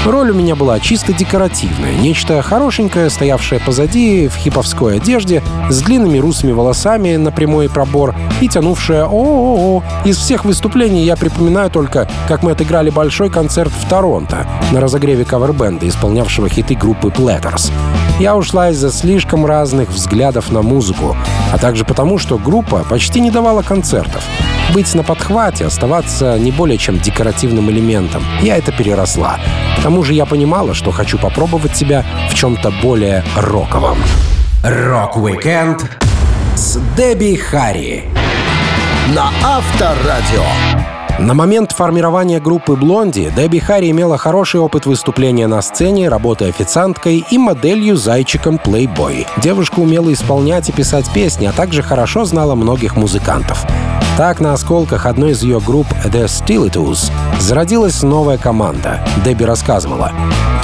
Роль 0.06 0.32
у 0.32 0.34
меня 0.34 0.56
была 0.56 0.82
чисто 0.82 1.14
декоративная, 1.14 1.94
нечто 1.94 2.42
хорошенькое, 2.42 3.10
стоявшее 3.10 3.62
позади, 3.62 4.28
в 4.28 4.36
хиповской 4.36 4.98
одежде, 4.98 5.42
с 5.70 5.82
длинными 5.82 6.18
русыми 6.18 6.52
волосами 6.52 7.16
на 7.16 7.32
прямой 7.32 7.70
пробор 7.70 8.14
и 8.42 8.50
тянувшее 8.50 9.06
о-о-о. 9.06 9.82
Из 10.04 10.18
всех 10.18 10.44
выступлений 10.44 11.06
я 11.06 11.16
припоминаю 11.16 11.70
только, 11.70 12.10
как 12.28 12.44
мы 12.44 12.52
отыграли 12.52 12.90
большой 12.90 13.30
концерт 13.30 13.72
в 13.72 13.83
Торонто 13.84 14.48
на 14.72 14.80
разогреве 14.80 15.26
кавербенда, 15.26 15.88
исполнявшего 15.88 16.50
хиты 16.50 16.76
группы 16.76 17.10
Platters. 17.10 17.72
Я 18.20 18.36
ушла 18.36 18.70
из-за 18.70 18.92
слишком 18.92 19.46
разных 19.46 19.90
взглядов 19.90 20.52
на 20.52 20.62
музыку, 20.62 21.16
а 21.52 21.58
также 21.58 21.86
потому, 21.86 22.18
что 22.18 22.38
группа 22.38 22.84
почти 22.90 23.20
не 23.20 23.32
давала 23.32 23.62
концертов. 23.62 24.24
Быть 24.74 24.94
на 24.96 25.04
подхвате, 25.04 25.66
оставаться 25.66 26.38
не 26.40 26.52
более 26.52 26.78
чем 26.78 27.00
декоративным 27.00 27.70
элементом. 27.70 28.24
Я 28.42 28.58
это 28.58 28.72
переросла. 28.72 29.40
К 29.80 29.84
тому 29.84 30.04
же 30.04 30.14
я 30.14 30.26
понимала, 30.26 30.74
что 30.74 30.92
хочу 30.92 31.18
попробовать 31.18 31.76
себя 31.76 32.06
в 32.30 32.34
чем-то 32.34 32.72
более 32.82 33.24
роковом. 33.36 33.98
Рок-викенд 34.64 35.86
с 36.56 36.80
Дебби 36.96 37.36
Харри. 37.36 38.06
На 39.14 39.30
Авторадио. 39.44 40.83
На 41.20 41.36
момент 41.36 41.72
формирования 41.72 42.40
группы 42.40 42.76
«Blondie» 42.76 43.32
Дебби 43.36 43.60
Харри 43.60 43.92
имела 43.92 44.18
хороший 44.18 44.60
опыт 44.60 44.88
выступления 44.88 45.46
на 45.46 45.62
сцене, 45.62 46.10
работы 46.10 46.46
официанткой 46.46 47.24
и 47.30 47.38
моделью 47.38 47.98
зайчиком 47.98 48.56
Playboy. 48.56 49.28
Девушка 49.38 49.80
умела 49.80 50.12
исполнять 50.12 50.70
и 50.70 50.72
писать 50.72 51.06
песни, 51.14 51.46
а 51.46 51.52
также 51.52 51.84
хорошо 51.84 52.26
знала 52.26 52.56
многих 52.56 52.96
музыкантов. 52.96 53.64
Так, 54.18 54.40
на 54.40 54.54
осколках 54.54 55.06
одной 55.06 55.32
из 55.32 55.44
ее 55.44 55.60
групп 55.60 55.88
The 56.06 56.26
Stilettos 56.26 57.12
зародилась 57.40 58.02
новая 58.02 58.38
команда. 58.38 59.06
Дебби 59.24 59.44
рассказывала. 59.44 60.12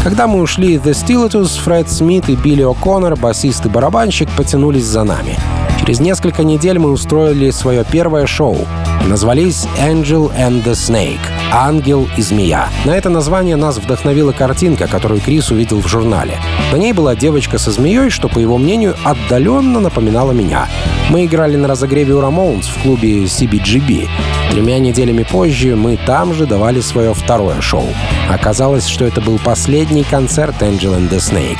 Когда 0.03 0.27
мы 0.27 0.41
ушли 0.41 0.77
The 0.77 0.91
Stilettos, 0.91 1.59
Фред 1.59 1.91
Смит 1.91 2.27
и 2.27 2.35
Билли 2.35 2.63
О'Коннор, 2.63 3.19
басист 3.19 3.65
и 3.65 3.69
барабанщик, 3.69 4.29
потянулись 4.35 4.85
за 4.85 5.03
нами. 5.03 5.37
Через 5.79 5.99
несколько 5.99 6.43
недель 6.43 6.79
мы 6.79 6.91
устроили 6.91 7.51
свое 7.51 7.85
первое 7.89 8.25
шоу. 8.25 8.67
Назвались 9.09 9.65
«Angel 9.79 10.31
and 10.37 10.63
the 10.63 10.73
Snake»— 10.73 11.17
«Ангел 11.51 12.07
и 12.15 12.21
змея». 12.21 12.69
На 12.85 12.91
это 12.91 13.09
название 13.09 13.55
нас 13.55 13.79
вдохновила 13.79 14.33
картинка, 14.33 14.87
которую 14.87 15.19
Крис 15.19 15.49
увидел 15.49 15.81
в 15.81 15.87
журнале. 15.87 16.37
На 16.71 16.77
ней 16.77 16.93
была 16.93 17.15
девочка 17.15 17.57
со 17.57 17.71
змеей, 17.71 18.11
что, 18.11 18.29
по 18.29 18.37
его 18.37 18.59
мнению, 18.59 18.95
отдаленно 19.03 19.79
напоминала 19.79 20.31
меня. 20.31 20.67
Мы 21.09 21.25
играли 21.25 21.55
на 21.55 21.67
разогреве 21.67 22.13
у 22.13 22.21
Рамоунс 22.21 22.67
в 22.67 22.83
клубе 22.83 23.23
CBGB. 23.23 24.07
Тремя 24.51 24.77
неделями 24.77 25.23
позже 25.23 25.75
мы 25.75 25.97
там 25.97 26.35
же 26.35 26.45
давали 26.45 26.81
свое 26.81 27.15
второе 27.15 27.61
шоу. 27.61 27.87
Оказалось, 28.29 28.85
что 28.85 29.05
это 29.05 29.19
был 29.19 29.39
последний 29.39 30.03
концерт 30.03 30.61
Angel 30.61 30.95
and 30.95 31.09
the 31.09 31.17
Snake. 31.17 31.57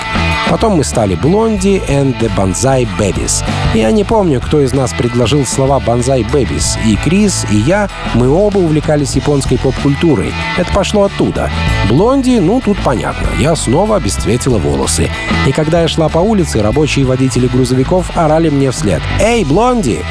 Потом 0.50 0.74
мы 0.74 0.84
стали 0.84 1.16
Blondie 1.16 1.82
and 1.88 2.16
the 2.20 2.32
Banzai 2.36 2.88
Babies. 3.00 3.44
Я 3.74 3.92
не 3.92 4.04
помню, 4.04 4.40
кто 4.40 4.62
из 4.62 4.74
нас 4.74 4.94
предложил 4.94 5.46
слова 5.48 5.80
Banzai 5.80 6.24
Babies. 6.32 6.78
И 6.86 6.96
Крис, 6.96 7.48
и 7.52 7.56
я, 7.56 7.90
мы 8.14 8.30
оба 8.30 8.60
увлекались 8.60 9.16
японской 9.16 9.58
поп-культурой. 9.58 10.32
Это 10.58 10.72
пошло 10.74 11.06
оттуда. 11.06 11.50
Блонди, 11.90 12.38
ну 12.38 12.62
тут 12.62 12.78
понятно. 12.84 13.28
Я 13.40 13.56
снова 13.56 13.96
обесцветила 13.96 14.60
волосы. 14.60 15.10
И 15.48 15.52
когда 15.52 15.82
я 15.82 15.88
шла 15.88 16.08
по 16.08 16.20
улице, 16.20 16.62
рабочие 16.62 17.04
водители 17.04 17.48
грузовиков 17.48 18.16
орали 18.16 18.50
мне 18.50 18.70
вслед. 18.70 19.02
«Эй, 19.20 19.44
Блонди!» 19.44 20.06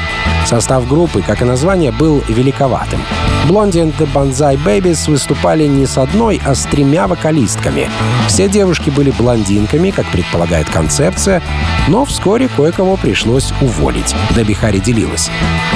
Состав 0.45 0.87
группы, 0.87 1.21
как 1.21 1.41
и 1.41 1.45
название, 1.45 1.91
был 1.91 2.21
великоватым. 2.27 2.99
Blondie 3.47 3.83
and 3.83 3.97
the 3.97 4.11
Banzai 4.11 4.61
Babies 4.63 5.09
выступали 5.09 5.65
не 5.65 5.85
с 5.85 5.97
одной, 5.97 6.41
а 6.45 6.53
с 6.53 6.63
тремя 6.63 7.07
вокалистками. 7.07 7.89
Все 8.27 8.49
девушки 8.49 8.89
были 8.89 9.11
блондинками, 9.11 9.91
как 9.91 10.05
предполагает 10.07 10.69
концепция, 10.69 11.41
но 11.87 12.05
вскоре 12.05 12.47
кое-кого 12.47 12.97
пришлось 12.97 13.53
уволить. 13.61 14.15
Дебби 14.35 14.53
Харри 14.53 14.79
делилась. 14.79 15.29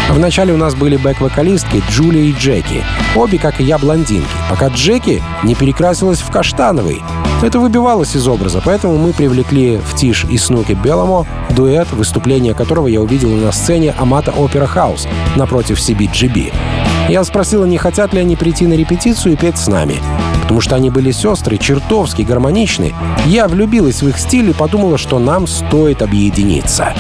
Вначале 0.10 0.54
у 0.54 0.58
нас 0.58 0.76
были 0.76 0.98
бэк-вокалистки 0.98 1.82
Джулия 1.90 2.24
и 2.24 2.34
Джеки. 2.34 2.84
Обе, 3.16 3.40
как 3.40 3.60
и 3.60 3.64
я, 3.64 3.78
блондинки, 3.78 4.28
пока 4.50 4.68
Джеки 4.68 5.24
не 5.44 5.56
перекрасилась 5.94 6.22
в 6.22 6.32
каштановый. 6.32 7.04
Это 7.44 7.60
выбивалось 7.60 8.16
из 8.16 8.28
образа, 8.28 8.62
поэтому 8.66 8.98
мы 8.98 9.14
привлекли 9.14 9.78
в 9.78 9.96
Тиш 9.96 10.26
и 10.26 10.38
Снуки 10.38 10.74
Белому 10.74 11.28
дуэт, 11.52 11.92
выступление 11.92 12.56
которого 12.56 12.88
я 12.88 13.00
увидел 13.00 13.30
на 13.30 13.52
сцене 13.52 13.94
Амата 14.00 14.32
Опера 14.32 14.66
Хаус 14.66 15.08
напротив 15.36 15.78
CBGB. 15.78 16.52
Я 17.10 17.24
спросила, 17.24 17.66
не 17.66 17.78
хотят 17.78 18.14
ли 18.14 18.22
они 18.22 18.36
прийти 18.36 18.66
на 18.66 18.74
репетицию 18.74 19.34
и 19.34 19.36
петь 19.36 19.58
с 19.58 19.68
нами. 19.68 19.98
Потому 20.42 20.62
что 20.62 20.76
они 20.76 20.90
были 20.90 21.12
сестры, 21.12 21.58
чертовски 21.58 22.24
гармоничны. 22.24 22.94
Я 23.28 23.48
влюбилась 23.48 24.02
в 24.02 24.08
их 24.08 24.18
стиль 24.18 24.50
и 24.50 24.54
подумала, 24.54 24.98
что 24.98 25.20
нам 25.20 25.46
стоит 25.46 26.02
объединиться. 26.02 26.94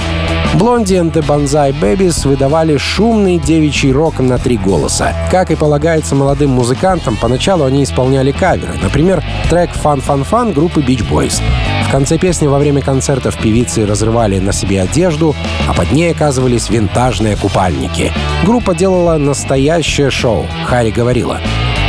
Блонди 0.55 0.93
and 0.95 1.11
the 1.11 1.25
Banzai 1.25 1.71
Babies 1.81 2.27
выдавали 2.27 2.77
шумный 2.77 3.39
девичий 3.39 3.91
рок 3.91 4.19
на 4.19 4.37
три 4.37 4.55
голоса. 4.55 5.13
Как 5.31 5.49
и 5.49 5.55
полагается 5.55 6.13
молодым 6.13 6.51
музыкантам, 6.51 7.17
поначалу 7.17 7.65
они 7.65 7.83
исполняли 7.83 8.31
каверы. 8.31 8.73
Например, 8.81 9.23
трек 9.49 9.71
«Fun 9.83 10.03
Fun 10.05 10.25
Fun» 10.29 10.53
группы 10.53 10.81
Beach 10.81 11.03
Boys. 11.09 11.41
В 11.87 11.91
конце 11.91 12.17
песни 12.17 12.47
во 12.47 12.59
время 12.59 12.81
концертов 12.81 13.37
певицы 13.37 13.85
разрывали 13.85 14.39
на 14.39 14.53
себе 14.53 14.81
одежду, 14.81 15.35
а 15.67 15.73
под 15.73 15.91
ней 15.91 16.11
оказывались 16.11 16.69
винтажные 16.69 17.35
купальники. 17.35 18.11
Группа 18.45 18.75
делала 18.75 19.17
настоящее 19.17 20.11
шоу. 20.11 20.45
Харри 20.65 20.91
говорила, 20.91 21.39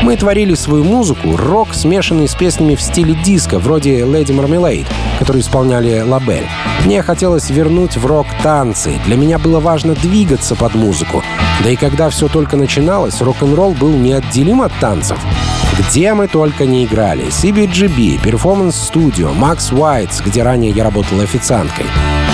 мы 0.05 0.17
творили 0.17 0.55
свою 0.55 0.85
музыку, 0.85 1.35
рок, 1.35 1.73
смешанный 1.73 2.29
с 2.29 2.35
песнями 2.35 2.75
в 2.75 2.83
стиле 2.83 3.15
диска, 3.25 3.59
вроде 3.59 4.01
Lady 4.01 4.37
Marmalade, 4.39 4.87
которую 5.19 5.41
исполняли 5.41 6.01
Лабель. 6.01 6.47
Мне 6.85 7.01
хотелось 7.01 7.49
вернуть 7.49 7.97
в 7.97 8.05
рок 8.05 8.27
танцы. 8.43 9.01
Для 9.07 9.17
меня 9.17 9.39
было 9.39 9.61
важно 9.61 9.95
двигаться 9.95 10.57
под 10.57 10.75
музыку. 10.75 11.23
Да 11.63 11.71
и 11.71 11.77
когда 11.77 12.11
все 12.11 12.29
только 12.29 12.59
начиналось, 12.59 13.23
рок-н-ролл 13.23 13.73
был 13.73 13.93
неотделим 13.93 14.61
от 14.61 14.73
танцев. 14.79 15.19
Где 15.79 16.15
мы 16.15 16.29
только 16.29 16.67
не 16.67 16.85
играли. 16.85 17.27
CBGB, 17.27 18.23
Performance 18.23 18.93
Studio, 18.93 19.37
Max 19.37 19.73
Whites, 19.73 20.23
где 20.25 20.43
ранее 20.45 20.71
я 20.71 20.85
работал 20.85 21.21
официанткой. 21.21 21.87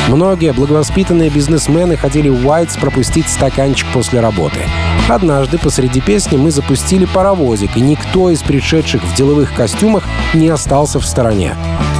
Многие 0.09 0.53
благовоспитанные 0.53 1.31
бизнесмены 1.31 1.97
ходили 1.97 2.29
в 2.29 2.47
Уайтс 2.47 2.77
пропустить 2.77 3.29
стаканчик 3.29 3.87
после 3.95 4.21
работы. 4.21 4.61
Однажды 5.09 5.57
посреди 5.57 6.01
песни 6.01 6.37
мы 6.37 6.51
запустили 6.51 7.07
паровозик, 7.07 7.77
и 7.77 7.81
никто 7.81 8.31
из 8.31 8.43
пришедших 8.43 9.03
в 9.03 9.15
деловых 9.15 9.55
костюмах 9.55 10.05
не 10.35 10.49
остался 10.49 11.01
в 11.01 11.07
стороне. 11.07 11.57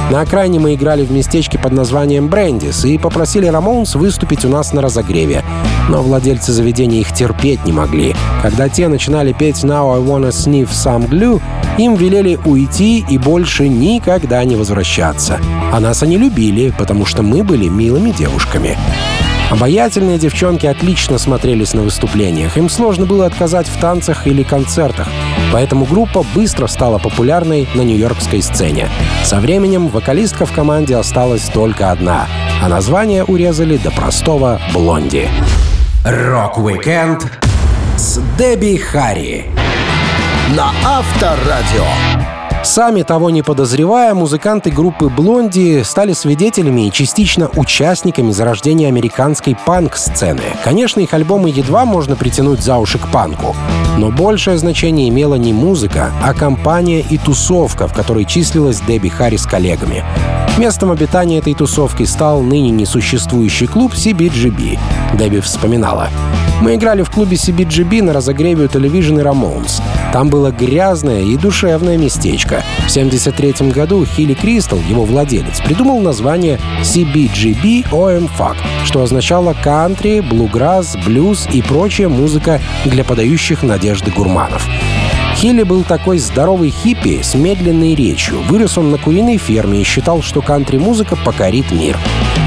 На 0.09 0.21
окраине 0.21 0.59
мы 0.59 0.73
играли 0.73 1.05
в 1.05 1.11
местечке 1.11 1.57
под 1.59 1.73
названием 1.73 2.27
Брендис 2.27 2.83
и 2.85 2.97
попросили 2.97 3.47
Рамоунс 3.47 3.95
выступить 3.95 4.45
у 4.45 4.49
нас 4.49 4.73
на 4.73 4.81
разогреве. 4.81 5.43
Но 5.89 6.01
владельцы 6.01 6.51
заведения 6.51 7.01
их 7.01 7.13
терпеть 7.13 7.65
не 7.65 7.71
могли. 7.71 8.15
Когда 8.41 8.69
те 8.69 8.87
начинали 8.87 9.33
петь 9.33 9.63
«Now 9.63 9.95
I 9.95 9.99
wanna 9.99 10.29
sniff 10.29 10.69
some 10.71 11.07
glue», 11.07 11.41
им 11.77 11.95
велели 11.95 12.37
уйти 12.45 13.05
и 13.09 13.17
больше 13.17 13.67
никогда 13.67 14.43
не 14.43 14.55
возвращаться. 14.55 15.39
А 15.71 15.79
нас 15.79 16.03
они 16.03 16.17
любили, 16.17 16.73
потому 16.77 17.05
что 17.05 17.23
мы 17.23 17.43
были 17.43 17.67
милыми 17.67 18.11
девушками. 18.11 18.77
Обаятельные 19.49 20.17
девчонки 20.17 20.65
отлично 20.65 21.17
смотрелись 21.17 21.73
на 21.73 21.81
выступлениях. 21.81 22.57
Им 22.57 22.69
сложно 22.69 23.05
было 23.05 23.25
отказать 23.25 23.67
в 23.67 23.79
танцах 23.79 24.25
или 24.25 24.43
концертах. 24.43 25.07
Поэтому 25.51 25.85
группа 25.85 26.23
быстро 26.33 26.67
стала 26.67 26.97
популярной 26.97 27.67
на 27.75 27.81
нью-йоркской 27.81 28.41
сцене. 28.41 28.87
Со 29.23 29.39
временем 29.39 29.87
вокалистка 29.89 30.45
в 30.45 30.51
команде 30.51 30.95
осталась 30.95 31.49
только 31.53 31.91
одна, 31.91 32.27
а 32.63 32.69
название 32.69 33.23
урезали 33.23 33.77
до 33.77 33.91
простого 33.91 34.59
«Blondie». 34.73 35.29
Рок-викенд 36.05 37.27
с 37.97 38.19
Дебби 38.37 38.77
Харри 38.77 39.45
на 40.55 40.71
Авторадио. 40.83 41.85
Сами 42.63 43.01
того 43.01 43.31
не 43.31 43.41
подозревая, 43.41 44.13
музыканты 44.13 44.69
группы 44.69 45.09
«Блонди» 45.09 45.81
стали 45.83 46.13
свидетелями 46.13 46.87
и 46.87 46.91
частично 46.91 47.49
участниками 47.55 48.31
зарождения 48.31 48.87
американской 48.87 49.57
панк-сцены. 49.65 50.43
Конечно, 50.63 50.99
их 50.99 51.13
альбомы 51.15 51.49
едва 51.49 51.85
можно 51.85 52.15
притянуть 52.15 52.61
за 52.61 52.77
уши 52.77 52.99
к 52.99 53.07
панку. 53.11 53.55
Но 53.97 54.11
большее 54.11 54.59
значение 54.59 55.09
имела 55.09 55.35
не 55.35 55.53
музыка, 55.53 56.11
а 56.23 56.35
компания 56.35 57.01
и 57.01 57.17
тусовка, 57.17 57.87
в 57.87 57.93
которой 57.93 58.25
числилась 58.25 58.79
Дебби 58.79 59.09
Харри 59.09 59.37
с 59.37 59.47
коллегами. 59.47 60.03
Местом 60.57 60.91
обитания 60.91 61.39
этой 61.39 61.53
тусовки 61.53 62.03
стал 62.03 62.41
ныне 62.41 62.71
несуществующий 62.71 63.67
клуб 63.67 63.93
CBGB. 63.93 64.77
Дебби 65.13 65.39
вспоминала. 65.39 66.09
Мы 66.61 66.75
играли 66.75 67.01
в 67.01 67.09
клубе 67.09 67.37
CBGB 67.37 68.03
на 68.03 68.13
разогреве 68.13 68.65
у 68.65 68.65
и 68.65 68.69
Ramones. 68.69 69.81
Там 70.13 70.29
было 70.29 70.51
грязное 70.51 71.21
и 71.21 71.37
душевное 71.37 71.97
местечко. 71.97 72.63
В 72.79 72.91
1973 72.91 73.71
году 73.71 74.05
Хилли 74.05 74.33
Кристал, 74.33 74.79
его 74.87 75.05
владелец, 75.05 75.61
придумал 75.61 76.01
название 76.01 76.59
CBGB 76.81 77.89
OM 77.89 78.29
Fuck, 78.37 78.57
что 78.85 79.01
означало 79.01 79.55
кантри, 79.63 80.19
блуграсс, 80.19 80.97
блюз 81.05 81.47
и 81.51 81.61
прочая 81.61 82.09
музыка 82.09 82.61
для 82.85 83.03
подающих 83.03 83.63
надежды 83.63 84.11
гурманов. 84.11 84.67
Хилли 85.35 85.63
был 85.63 85.83
такой 85.83 86.19
здоровый 86.19 86.69
хиппи 86.69 87.21
с 87.21 87.33
медленной 87.35 87.95
речью. 87.95 88.41
Вырос 88.41 88.77
он 88.77 88.91
на 88.91 88.97
куриной 88.97 89.37
ферме 89.37 89.81
и 89.81 89.83
считал, 89.83 90.21
что 90.21 90.41
кантри-музыка 90.41 91.15
покорит 91.15 91.71
мир. 91.71 91.97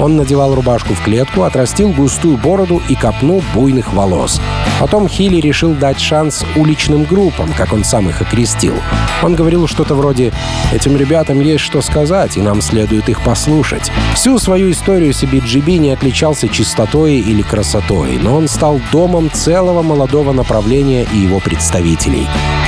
Он 0.01 0.17
надевал 0.17 0.55
рубашку 0.55 0.95
в 0.95 1.03
клетку, 1.03 1.43
отрастил 1.43 1.91
густую 1.91 2.37
бороду 2.37 2.83
и 2.89 2.95
копну 2.95 3.43
буйных 3.55 3.93
волос. 3.93 4.41
Потом 4.81 5.09
Хилли 5.09 5.41
решил 5.41 5.73
дать 5.73 6.01
шанс 6.01 6.45
уличным 6.57 7.05
группам, 7.05 7.53
как 7.57 7.73
он 7.73 7.85
сам 7.85 8.09
их 8.09 8.21
окрестил. 8.21 8.75
Он 9.23 9.35
говорил 9.35 9.69
что-то 9.69 9.95
вроде 9.95 10.33
«Этим 10.73 10.97
ребятам 10.97 11.41
есть 11.41 11.63
что 11.63 11.81
сказать, 11.81 12.37
и 12.37 12.43
нам 12.43 12.61
следует 12.61 13.09
их 13.09 13.23
послушать». 13.23 13.91
Всю 14.15 14.39
свою 14.39 14.71
историю 14.73 15.13
CBGB 15.13 15.79
не 15.79 15.91
отличался 15.93 16.49
чистотой 16.49 17.15
или 17.15 17.43
красотой, 17.43 18.19
но 18.21 18.37
он 18.37 18.49
стал 18.49 18.81
домом 18.91 19.31
целого 19.33 19.83
молодого 19.83 20.33
направления 20.33 21.07
и 21.13 21.19
его 21.19 21.39
представителей. 21.39 22.27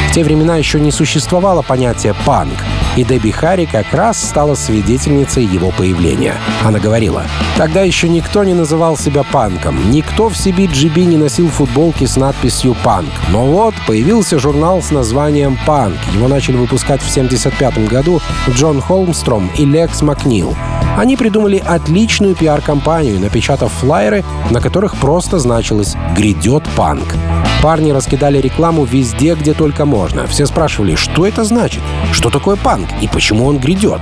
В 0.08 0.14
те 0.14 0.23
времена 0.23 0.56
еще 0.56 0.80
не 0.80 0.92
существовало 0.92 1.62
понятия 1.62 2.14
«панк», 2.25 2.56
и 2.96 3.04
Дебби 3.04 3.30
Харри 3.30 3.68
как 3.70 3.92
раз 3.92 4.22
стала 4.22 4.54
свидетельницей 4.54 5.44
его 5.44 5.70
появления. 5.70 6.34
Она 6.64 6.78
говорила, 6.78 7.24
«Тогда 7.56 7.82
еще 7.82 8.08
никто 8.08 8.42
не 8.42 8.54
называл 8.54 8.96
себя 8.96 9.22
панком, 9.22 9.90
никто 9.90 10.28
в 10.28 10.32
CBGB 10.32 11.04
не 11.04 11.16
носил 11.16 11.48
футболки 11.48 12.04
с 12.06 12.16
надписью 12.16 12.74
«панк». 12.82 13.10
Но 13.28 13.44
вот 13.46 13.74
появился 13.86 14.38
журнал 14.38 14.82
с 14.82 14.90
названием 14.90 15.58
«Панк». 15.66 15.96
Его 16.14 16.28
начали 16.28 16.56
выпускать 16.56 17.02
в 17.02 17.10
1975 17.10 17.88
году 17.88 18.20
Джон 18.50 18.80
Холмстром 18.80 19.50
и 19.56 19.64
Лекс 19.64 20.02
Макнил. 20.02 20.56
Они 20.96 21.16
придумали 21.16 21.62
отличную 21.64 22.34
пиар-компанию, 22.34 23.20
напечатав 23.20 23.70
флайеры, 23.70 24.24
на 24.50 24.60
которых 24.62 24.96
просто 24.96 25.38
значилось 25.38 25.94
«Грядет 26.16 26.64
панк». 26.74 27.04
Парни 27.62 27.90
раскидали 27.90 28.38
рекламу 28.38 28.84
везде, 28.84 29.34
где 29.34 29.52
только 29.52 29.84
можно. 29.84 30.26
Все 30.26 30.46
спрашивали, 30.46 30.94
что 30.94 31.26
это 31.26 31.44
значит, 31.44 31.82
что 32.12 32.30
такое 32.30 32.56
панк 32.56 32.86
и 33.00 33.09
почему 33.09 33.47
он 33.47 33.59
грядет. 33.59 34.00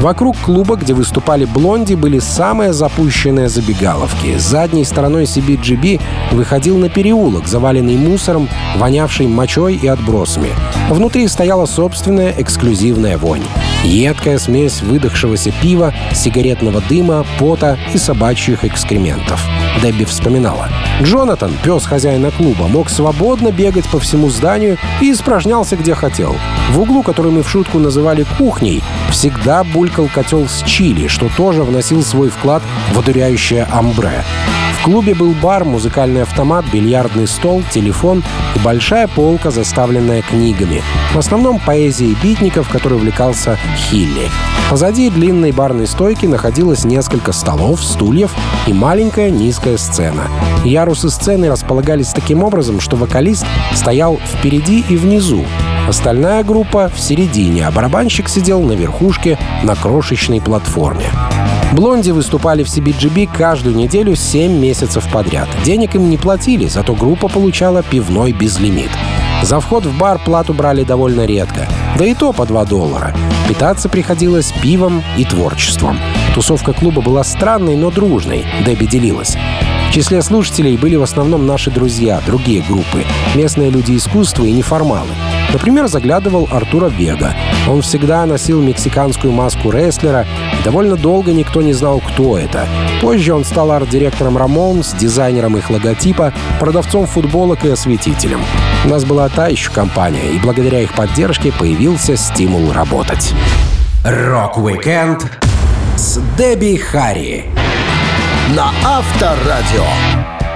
Вокруг 0.00 0.36
клуба, 0.36 0.76
где 0.76 0.92
выступали 0.92 1.46
блонди, 1.46 1.94
были 1.94 2.18
самые 2.18 2.72
запущенные 2.74 3.48
забегаловки. 3.48 4.36
Задней 4.36 4.84
стороной 4.84 5.24
CBGB 5.24 6.00
выходил 6.32 6.76
на 6.76 6.90
переулок, 6.90 7.46
заваленный 7.46 7.96
мусором, 7.96 8.48
вонявший 8.76 9.26
мочой 9.26 9.74
и 9.74 9.86
отбросами. 9.86 10.50
Внутри 10.90 11.26
стояла 11.28 11.64
собственная 11.64 12.34
эксклюзивная 12.36 13.16
вонь. 13.16 13.42
Едкая 13.84 14.38
смесь 14.38 14.82
выдохшегося 14.82 15.52
пива, 15.62 15.94
сигаретного 16.12 16.82
дыма, 16.88 17.24
пота 17.38 17.78
и 17.94 17.98
собачьих 17.98 18.64
экскрементов. 18.64 19.42
Дебби 19.82 20.04
вспоминала. 20.04 20.68
Джонатан, 21.02 21.52
пес 21.62 21.84
хозяина 21.84 22.30
клуба, 22.30 22.66
мог 22.66 22.88
свободно 22.88 23.52
бегать 23.52 23.86
по 23.86 23.98
всему 23.98 24.30
зданию 24.30 24.78
и 25.00 25.12
испражнялся 25.12 25.76
где 25.76 25.94
хотел. 25.94 26.34
В 26.70 26.80
углу, 26.80 27.02
который 27.02 27.30
мы 27.30 27.42
в 27.42 27.48
шутку 27.48 27.78
называли 27.78 28.26
кухней, 28.38 28.82
всегда 29.10 29.62
булькал 29.86 30.08
котел 30.08 30.48
с 30.48 30.64
чили, 30.64 31.06
что 31.06 31.28
тоже 31.36 31.62
вносил 31.62 32.02
свой 32.02 32.28
вклад 32.28 32.62
в 32.92 32.98
одуряющее 32.98 33.64
амбре. 33.70 34.24
В 34.80 34.84
клубе 34.84 35.14
был 35.14 35.32
бар, 35.32 35.64
музыкальный 35.64 36.22
автомат, 36.22 36.64
бильярдный 36.72 37.28
стол, 37.28 37.62
телефон 37.70 38.24
и 38.54 38.58
большая 38.58 39.06
полка, 39.06 39.50
заставленная 39.50 40.22
книгами. 40.22 40.82
В 41.12 41.18
основном 41.18 41.60
поэзией 41.60 42.16
битников, 42.20 42.68
который 42.68 42.94
увлекался 42.94 43.58
Хилли. 43.76 44.28
Позади 44.70 45.10
длинной 45.10 45.52
барной 45.52 45.86
стойки 45.86 46.26
находилось 46.26 46.84
несколько 46.84 47.32
столов, 47.32 47.82
стульев 47.82 48.34
и 48.66 48.72
маленькая 48.72 49.30
низкая 49.30 49.76
сцена. 49.76 50.24
Ярусы 50.64 51.08
сцены 51.10 51.48
располагались 51.48 52.08
таким 52.08 52.42
образом, 52.42 52.80
что 52.80 52.96
вокалист 52.96 53.46
стоял 53.74 54.18
впереди 54.18 54.84
и 54.88 54.96
внизу, 54.96 55.44
Остальная 55.86 56.42
группа 56.42 56.90
в 56.92 56.98
середине, 56.98 57.64
а 57.64 57.70
барабанщик 57.70 58.28
сидел 58.28 58.60
на 58.60 58.72
верхушке 58.72 59.38
на 59.62 59.76
крошечной 59.76 60.40
платформе. 60.40 61.06
Блонди 61.72 62.10
выступали 62.10 62.64
в 62.64 62.66
CBGB 62.66 63.28
каждую 63.32 63.76
неделю 63.76 64.16
7 64.16 64.50
месяцев 64.50 65.08
подряд. 65.12 65.48
Денег 65.64 65.94
им 65.94 66.10
не 66.10 66.16
платили, 66.16 66.66
зато 66.66 66.94
группа 66.94 67.28
получала 67.28 67.84
пивной 67.84 68.32
безлимит. 68.32 68.90
За 69.46 69.60
вход 69.60 69.86
в 69.86 69.96
бар 69.96 70.18
плату 70.18 70.52
брали 70.54 70.82
довольно 70.82 71.24
редко, 71.24 71.68
да 71.96 72.04
и 72.04 72.14
то 72.14 72.32
по 72.32 72.46
2 72.46 72.64
доллара. 72.64 73.14
Питаться 73.48 73.88
приходилось 73.88 74.50
пивом 74.50 75.04
и 75.16 75.24
творчеством. 75.24 76.00
Тусовка 76.34 76.72
клуба 76.72 77.00
была 77.00 77.22
странной, 77.22 77.76
но 77.76 77.92
дружной, 77.92 78.44
Дебби 78.64 78.86
делилась. 78.86 79.36
Числе 79.96 80.20
слушателей 80.20 80.76
были 80.76 80.94
в 80.94 81.02
основном 81.02 81.46
наши 81.46 81.70
друзья, 81.70 82.20
другие 82.26 82.62
группы, 82.62 83.02
местные 83.34 83.70
люди 83.70 83.96
искусства 83.96 84.44
и 84.44 84.52
неформалы. 84.52 85.08
Например, 85.54 85.86
заглядывал 85.86 86.46
Артуро 86.52 86.88
Вега. 86.88 87.34
Он 87.66 87.80
всегда 87.80 88.26
носил 88.26 88.60
мексиканскую 88.60 89.32
маску 89.32 89.70
рестлера, 89.70 90.26
и 90.52 90.62
довольно 90.62 90.96
долго 90.96 91.32
никто 91.32 91.62
не 91.62 91.72
знал, 91.72 92.02
кто 92.06 92.36
это. 92.36 92.68
Позже 93.00 93.32
он 93.32 93.42
стал 93.46 93.72
арт-директором 93.72 94.36
Рамонс, 94.36 94.92
дизайнером 94.92 95.56
их 95.56 95.70
логотипа, 95.70 96.34
продавцом 96.60 97.06
футболок 97.06 97.64
и 97.64 97.70
осветителем. 97.70 98.42
У 98.84 98.90
нас 98.90 99.06
была 99.06 99.30
та 99.30 99.46
еще 99.46 99.70
компания, 99.70 100.30
и 100.30 100.38
благодаря 100.38 100.82
их 100.82 100.92
поддержке 100.92 101.52
появился 101.52 102.18
стимул 102.18 102.70
работать. 102.70 103.32
Рок-викенд 104.04 105.26
с 105.96 106.20
Дебби 106.36 106.76
Харри 106.76 107.46
на 108.54 108.70
Авторадио. 108.84 109.82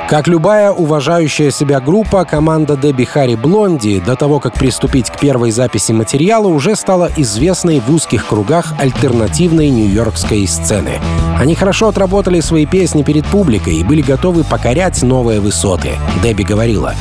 Как 0.09 0.29
любая 0.29 0.71
уважающая 0.71 1.51
себя 1.51 1.81
группа, 1.81 2.25
команда 2.25 2.77
Дебби 2.77 3.05
Харри 3.05 3.35
Блонди 3.35 4.01
до 4.01 4.17
того, 4.17 4.39
как 4.39 4.55
приступить 4.55 5.11
к 5.11 5.19
первой 5.19 5.51
записи 5.51 5.93
материала, 5.93 6.47
уже 6.47 6.77
стала 6.77 7.11
известной 7.17 7.81
в 7.81 7.93
узких 7.93 8.27
кругах 8.27 8.75
альтернативной 8.79 9.71
нью-йоркской 9.71 10.47
сцены. 10.47 11.01
Они 11.39 11.55
хорошо 11.55 11.89
отработали 11.89 12.41
свои 12.41 12.67
песни 12.67 13.03
перед 13.03 13.25
публикой 13.27 13.77
и 13.77 13.85
были 13.85 14.03
готовы 14.03 14.45
покорять 14.45 15.03
новые 15.03 15.41
высоты. 15.41 15.91
Дебби 16.23 16.43
говорила, 16.43 16.95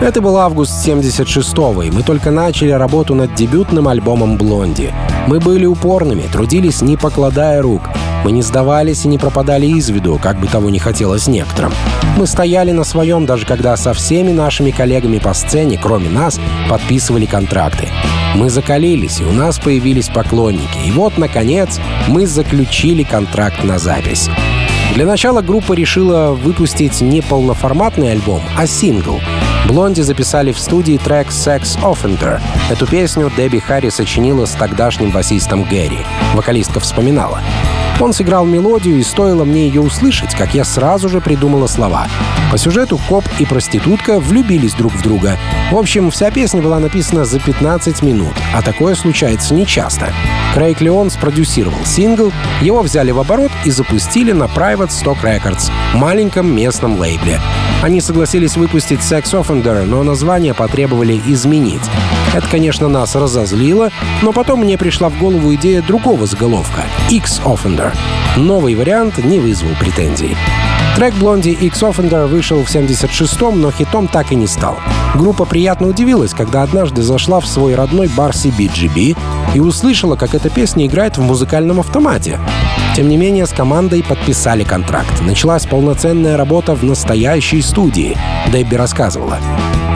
это 0.00 0.20
был 0.20 0.36
август 0.36 0.86
76-го, 0.86 1.82
и 1.82 1.90
мы 1.90 2.02
только 2.02 2.30
начали 2.30 2.70
работу 2.70 3.14
над 3.14 3.34
дебютным 3.34 3.88
альбомом 3.88 4.36
«Блонди». 4.36 4.92
Мы 5.26 5.40
были 5.40 5.64
упорными, 5.64 6.22
трудились 6.30 6.82
не 6.82 6.96
покладая 6.96 7.62
рук. 7.62 7.82
Мы 8.24 8.32
не 8.32 8.42
сдавались 8.42 9.04
и 9.04 9.08
не 9.08 9.18
пропадали 9.18 9.66
из 9.66 9.88
виду, 9.90 10.18
как 10.20 10.40
бы 10.40 10.46
того 10.46 10.70
не 10.70 10.78
хотелось 10.78 11.28
некоторым. 11.28 11.72
Мы 12.16 12.26
стояли 12.26 12.72
на 12.72 12.82
своем, 12.82 13.26
даже 13.26 13.46
когда 13.46 13.76
со 13.76 13.92
всеми 13.92 14.32
нашими 14.32 14.70
коллегами 14.70 15.18
по 15.18 15.34
сцене, 15.34 15.78
кроме 15.80 16.08
нас, 16.08 16.40
подписывали 16.68 17.26
контракты. 17.26 17.88
Мы 18.34 18.50
закалились, 18.50 19.20
и 19.20 19.24
у 19.24 19.32
нас 19.32 19.58
появились 19.58 20.08
поклонники. 20.08 20.78
И 20.86 20.90
вот, 20.90 21.18
наконец, 21.18 21.78
мы 22.08 22.26
заключили 22.26 23.02
контракт 23.02 23.62
на 23.62 23.78
запись. 23.78 24.28
Для 24.94 25.06
начала 25.06 25.42
группа 25.42 25.72
решила 25.74 26.32
выпустить 26.32 27.00
не 27.00 27.20
полноформатный 27.20 28.12
альбом, 28.12 28.40
а 28.56 28.66
сингл— 28.66 29.20
Блонди 29.66 30.02
записали 30.02 30.52
в 30.52 30.58
студии 30.58 30.98
трек 30.98 31.28
«Sex 31.28 31.80
Offender». 31.80 32.40
Эту 32.70 32.86
песню 32.86 33.32
Дебби 33.34 33.58
Харри 33.58 33.88
сочинила 33.88 34.44
с 34.44 34.50
тогдашним 34.50 35.10
басистом 35.10 35.64
Гэри. 35.64 36.00
Вокалистка 36.34 36.80
вспоминала. 36.80 37.40
Он 38.00 38.12
сыграл 38.12 38.44
мелодию, 38.44 38.98
и 38.98 39.02
стоило 39.02 39.44
мне 39.44 39.66
ее 39.66 39.80
услышать, 39.80 40.34
как 40.34 40.54
я 40.54 40.64
сразу 40.64 41.08
же 41.08 41.20
придумала 41.20 41.66
слова. 41.66 42.06
По 42.50 42.58
сюжету 42.58 42.98
коп 43.08 43.24
и 43.38 43.46
проститутка 43.46 44.20
влюбились 44.20 44.74
друг 44.74 44.92
в 44.92 45.02
друга. 45.02 45.38
В 45.70 45.76
общем, 45.76 46.10
вся 46.10 46.30
песня 46.30 46.60
была 46.62 46.78
написана 46.78 47.24
за 47.24 47.40
15 47.40 48.02
минут, 48.02 48.34
а 48.54 48.62
такое 48.62 48.94
случается 48.94 49.54
нечасто. 49.54 50.12
Крейг 50.54 50.80
Леон 50.80 51.10
спродюсировал 51.10 51.84
сингл, 51.84 52.32
его 52.60 52.82
взяли 52.82 53.10
в 53.10 53.18
оборот 53.18 53.50
и 53.64 53.70
запустили 53.70 54.32
на 54.32 54.44
Private 54.44 54.90
Stock 54.90 55.22
Records, 55.22 55.70
маленьком 55.94 56.54
местном 56.54 56.98
лейбле. 56.98 57.40
Они 57.82 58.00
согласились 58.00 58.56
выпустить 58.56 59.00
Sex 59.00 59.32
Offender, 59.32 59.84
но 59.84 60.02
название 60.02 60.54
потребовали 60.54 61.20
изменить. 61.26 61.82
Это, 62.34 62.48
конечно, 62.48 62.88
нас 62.88 63.14
разозлило, 63.14 63.90
но 64.22 64.32
потом 64.32 64.60
мне 64.60 64.76
пришла 64.76 65.08
в 65.08 65.18
голову 65.18 65.54
идея 65.54 65.82
другого 65.82 66.26
заголовка— 66.26 66.82
X 67.08 67.40
Offender. 67.44 67.94
Новый 68.36 68.74
вариант 68.74 69.18
не 69.18 69.38
вызвал 69.38 69.70
претензий. 69.78 70.36
Трек 70.96 71.14
Блонди 71.14 71.50
X 71.50 71.82
Offender 71.82 72.26
вышел 72.26 72.64
в 72.64 72.68
76-м, 72.68 73.60
но 73.60 73.70
хитом 73.70 74.08
так 74.08 74.32
и 74.32 74.34
не 74.34 74.48
стал. 74.48 74.78
Группа 75.14 75.44
приятно 75.44 75.88
удивилась, 75.88 76.34
когда 76.34 76.62
однажды 76.62 77.02
зашла 77.02 77.38
в 77.38 77.46
свой 77.46 77.76
родной 77.76 78.08
бар 78.08 78.32
CBGB 78.32 79.16
и 79.54 79.60
услышала, 79.60 80.16
как 80.16 80.34
эта 80.34 80.50
песня 80.50 80.86
играет 80.86 81.16
в 81.16 81.22
музыкальном 81.22 81.78
автомате. 81.78 82.40
Тем 82.96 83.08
не 83.08 83.16
менее, 83.16 83.46
с 83.46 83.52
командой 83.52 84.02
подписали 84.02 84.64
контракт. 84.64 85.20
Началась 85.20 85.66
полноценная 85.66 86.36
работа 86.36 86.74
в 86.74 86.82
настоящей 86.82 87.62
студии. 87.62 88.16
Дебби 88.52 88.74
рассказывала. 88.74 89.38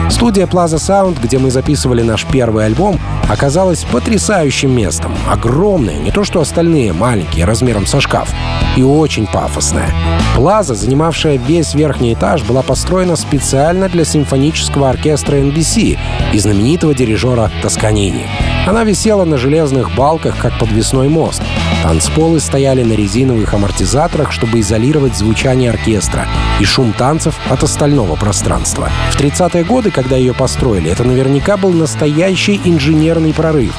Студия 0.09 0.47
Plaza 0.47 0.77
Sound, 0.77 1.19
где 1.21 1.37
мы 1.37 1.51
записывали 1.51 2.01
наш 2.01 2.25
первый 2.25 2.65
альбом, 2.65 2.99
оказалась 3.29 3.83
потрясающим 3.83 4.75
местом. 4.75 5.15
Огромное, 5.29 5.97
не 5.97 6.11
то 6.11 6.23
что 6.23 6.41
остальные, 6.41 6.93
маленькие, 6.93 7.45
размером 7.45 7.85
со 7.85 8.01
шкаф. 8.01 8.33
И 8.75 8.83
очень 8.83 9.27
пафосная. 9.27 9.93
Плаза, 10.35 10.73
занимавшая 10.73 11.37
весь 11.37 11.73
верхний 11.73 12.13
этаж, 12.13 12.43
была 12.43 12.61
построена 12.61 13.15
специально 13.15 13.87
для 13.87 14.03
симфонического 14.03 14.89
оркестра 14.89 15.37
NBC 15.37 15.97
и 16.33 16.39
знаменитого 16.39 16.93
дирижера 16.93 17.51
Тосканини. 17.61 18.25
Она 18.67 18.83
висела 18.83 19.25
на 19.25 19.37
железных 19.37 19.95
балках, 19.95 20.37
как 20.37 20.57
подвесной 20.59 21.07
мост. 21.07 21.41
Танцполы 21.83 22.39
стояли 22.39 22.83
на 22.83 22.93
резиновых 22.93 23.53
амортизаторах, 23.53 24.31
чтобы 24.31 24.59
изолировать 24.59 25.15
звучание 25.15 25.71
оркестра 25.71 26.27
и 26.59 26.65
шум 26.65 26.93
танцев 26.93 27.35
от 27.49 27.63
остального 27.63 28.15
пространства. 28.15 28.89
В 29.11 29.19
30-е 29.19 29.63
годы, 29.63 29.91
когда 29.99 30.15
ее 30.15 30.33
построили, 30.33 30.89
это 30.89 31.03
наверняка 31.03 31.57
был 31.57 31.71
настоящий 31.71 32.57
инженерный 32.63 33.33
прорыв. 33.33 33.73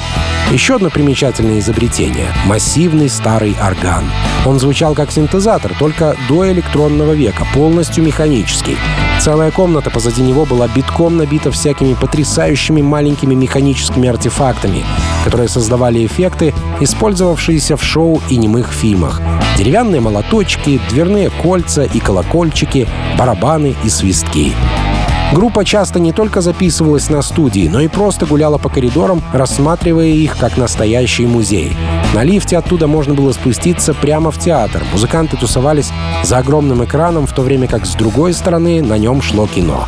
Еще 0.51 0.75
одно 0.75 0.91
примечательное 0.91 1.57
изобретение— 1.57 2.27
массивный 2.45 3.09
старый 3.09 3.55
орган. 3.59 4.03
Он 4.45 4.59
звучал 4.59 4.93
как 4.93 5.11
синтезатор, 5.11 5.73
только 5.79 6.15
до 6.29 6.51
электронного 6.51 7.13
века, 7.13 7.47
полностью 7.55 8.03
механический. 8.03 8.77
Целая 9.19 9.49
комната 9.49 9.89
позади 9.89 10.21
него 10.21 10.45
была 10.45 10.67
битком 10.67 11.17
набита 11.17 11.49
всякими 11.49 11.95
потрясающими 11.95 12.83
маленькими 12.83 13.33
механическими 13.33 14.07
артефактами, 14.07 14.83
которые 15.23 15.47
создавали 15.47 16.05
эффекты, 16.05 16.53
использовавшиеся 16.81 17.77
в 17.77 17.83
шоу 17.83 18.21
и 18.29 18.37
немых 18.37 18.71
фильмах. 18.71 19.19
Деревянные 19.57 20.01
молоточки, 20.01 20.79
дверные 20.91 21.31
кольца 21.31 21.81
и 21.81 21.99
колокольчики, 21.99 22.87
барабаны 23.17 23.75
и 23.83 23.89
свистки. 23.89 24.53
Группа 25.33 25.63
часто 25.63 25.99
не 25.99 26.11
только 26.11 26.41
записывалась 26.41 27.09
на 27.09 27.21
студии, 27.21 27.69
но 27.69 27.79
и 27.79 27.87
просто 27.87 28.25
гуляла 28.25 28.57
по 28.57 28.67
коридорам, 28.67 29.23
рассматривая 29.31 30.07
их 30.07 30.37
как 30.37 30.57
настоящий 30.57 31.25
музей. 31.25 31.71
На 32.13 32.23
лифте 32.23 32.57
оттуда 32.57 32.87
можно 32.87 33.13
было 33.13 33.31
спуститься 33.31 33.93
прямо 33.93 34.31
в 34.31 34.37
театр. 34.37 34.83
Музыканты 34.91 35.37
тусовались 35.37 35.91
за 36.23 36.39
огромным 36.39 36.83
экраном, 36.83 37.27
в 37.27 37.33
то 37.33 37.43
время 37.43 37.67
как 37.67 37.85
с 37.85 37.95
другой 37.95 38.33
стороны 38.33 38.81
на 38.81 38.97
нем 38.97 39.21
шло 39.21 39.47
кино. 39.47 39.87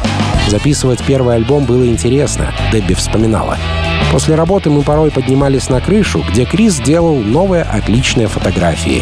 Записывать 0.54 1.04
первый 1.04 1.38
альбом 1.38 1.66
было 1.66 1.84
интересно, 1.84 2.54
Дебби 2.72 2.94
вспоминала. 2.94 3.58
После 4.12 4.36
работы 4.36 4.70
мы 4.70 4.84
порой 4.84 5.10
поднимались 5.10 5.68
на 5.68 5.82
крышу, 5.82 6.24
где 6.30 6.46
Крис 6.46 6.76
делал 6.76 7.16
новые 7.16 7.64
отличные 7.64 8.28
фотографии. 8.28 9.02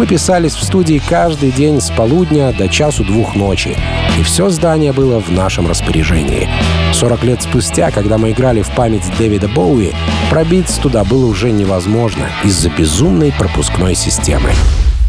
Мы 0.00 0.08
писались 0.08 0.54
в 0.56 0.64
студии 0.64 1.00
каждый 1.08 1.52
день 1.52 1.80
с 1.80 1.92
полудня 1.92 2.52
до 2.52 2.68
часу-двух 2.68 3.36
ночи. 3.36 3.76
И 4.18 4.24
все 4.24 4.48
здание 4.50 4.92
было 4.92 5.20
в 5.20 5.30
нашем 5.30 5.68
распоряжении. 5.68 6.48
40 6.92 7.22
лет 7.22 7.42
спустя, 7.42 7.92
когда 7.92 8.18
мы 8.18 8.32
играли 8.32 8.62
в 8.62 8.70
память 8.70 9.04
Дэвида 9.18 9.46
Боуи, 9.46 9.92
пробиться 10.30 10.80
туда 10.80 11.04
было 11.04 11.26
уже 11.26 11.52
невозможно 11.52 12.26
из-за 12.42 12.70
безумной 12.70 13.32
пропускной 13.38 13.94
системы. 13.94 14.50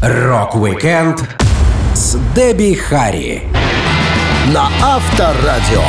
Рок-викенд 0.04 1.28
с 1.96 2.16
Дебби 2.36 2.76
Харри 2.76 3.42
на 4.54 4.68
Авторадио. 4.82 5.84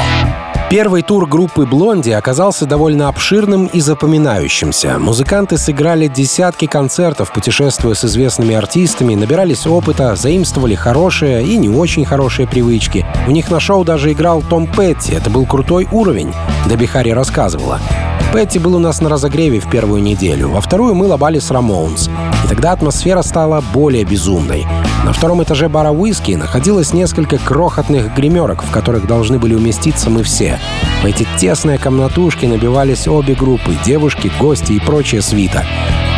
Первый 0.69 1.03
тур 1.03 1.27
группы 1.27 1.67
«Блонди» 1.67 2.11
оказался 2.11 2.67
довольно 2.67 3.09
обширным 3.09 3.67
и 3.67 3.81
запоминающимся. 3.81 4.99
Музыканты 4.99 5.57
сыграли 5.57 6.09
десятки 6.09 6.67
концертов, 6.67 7.33
путешествуя 7.33 7.95
с 7.95 8.05
известными 8.05 8.55
артистами, 8.55 9.15
набирались 9.15 9.67
опыта, 9.67 10.15
заимствовали 10.15 10.75
хорошие 10.75 11.43
и 11.43 11.57
не 11.57 11.69
очень 11.71 12.05
хорошие 12.05 12.47
привычки. 12.47 13.07
У 13.27 13.31
них 13.31 13.51
на 13.51 13.61
шоу 13.61 13.83
даже 13.83 14.13
играл 14.13 14.43
Том 14.43 14.67
Петти. 14.67 15.15
Это 15.15 15.31
был 15.31 15.47
крутой 15.47 15.89
уровень, 15.91 16.33
Дебби 16.67 16.87
Харри 16.87 17.11
рассказывала. 17.11 17.81
Петти 18.33 18.59
был 18.59 18.77
у 18.77 18.79
нас 18.79 19.01
на 19.01 19.09
разогреве 19.09 19.59
в 19.59 19.71
первую 19.71 20.03
неделю, 20.03 20.51
во 20.51 20.61
вторую 20.61 20.95
мы 20.95 21.07
лобали 21.07 21.39
с 21.39 21.51
Рамоунс. 21.51 22.11
И 22.45 22.49
тогда 22.49 22.73
атмосфера 22.73 23.23
стала 23.23 23.65
более 23.73 24.05
безумной. 24.05 24.67
На 25.05 25.15
втором 25.15 25.43
этаже 25.43 25.69
бара 25.69 25.91
«Уиски» 25.91 26.33
находилось 26.33 26.93
несколько 26.93 27.39
крохотных 27.39 28.15
гримерок, 28.15 28.63
в 28.63 28.71
которых 28.71 29.07
должны 29.07 29.39
были 29.39 29.55
уместиться 29.55 30.11
мы 30.11 30.23
все. 30.23 30.61
В 31.03 31.07
эти 31.07 31.27
тесные 31.39 31.79
комнатушки 31.79 32.45
набивались 32.45 33.09
обе 33.09 33.35
группы— 33.35 33.75
девушки, 33.85 34.31
гости 34.39 34.73
и 34.73 34.79
прочая 34.79 35.23
свита. 35.23 35.65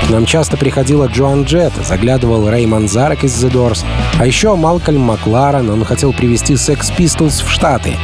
К 0.05 0.11
нам 0.11 0.27
часто 0.27 0.57
приходила 0.57 1.07
Джоан 1.07 1.45
Джет, 1.45 1.73
заглядывал 1.87 2.51
Рэй 2.51 2.66
Манзарек 2.66 3.23
из 3.23 3.33
The 3.42 3.53
Doors, 3.53 3.85
а 4.18 4.27
еще 4.27 4.57
Малкольм 4.57 5.01
Макларен, 5.01 5.71
он 5.71 5.85
хотел 5.85 6.12
привезти 6.12 6.55
Sex 6.55 6.92
Pistols 6.97 7.45
в 7.45 7.49
Штаты. 7.49 7.97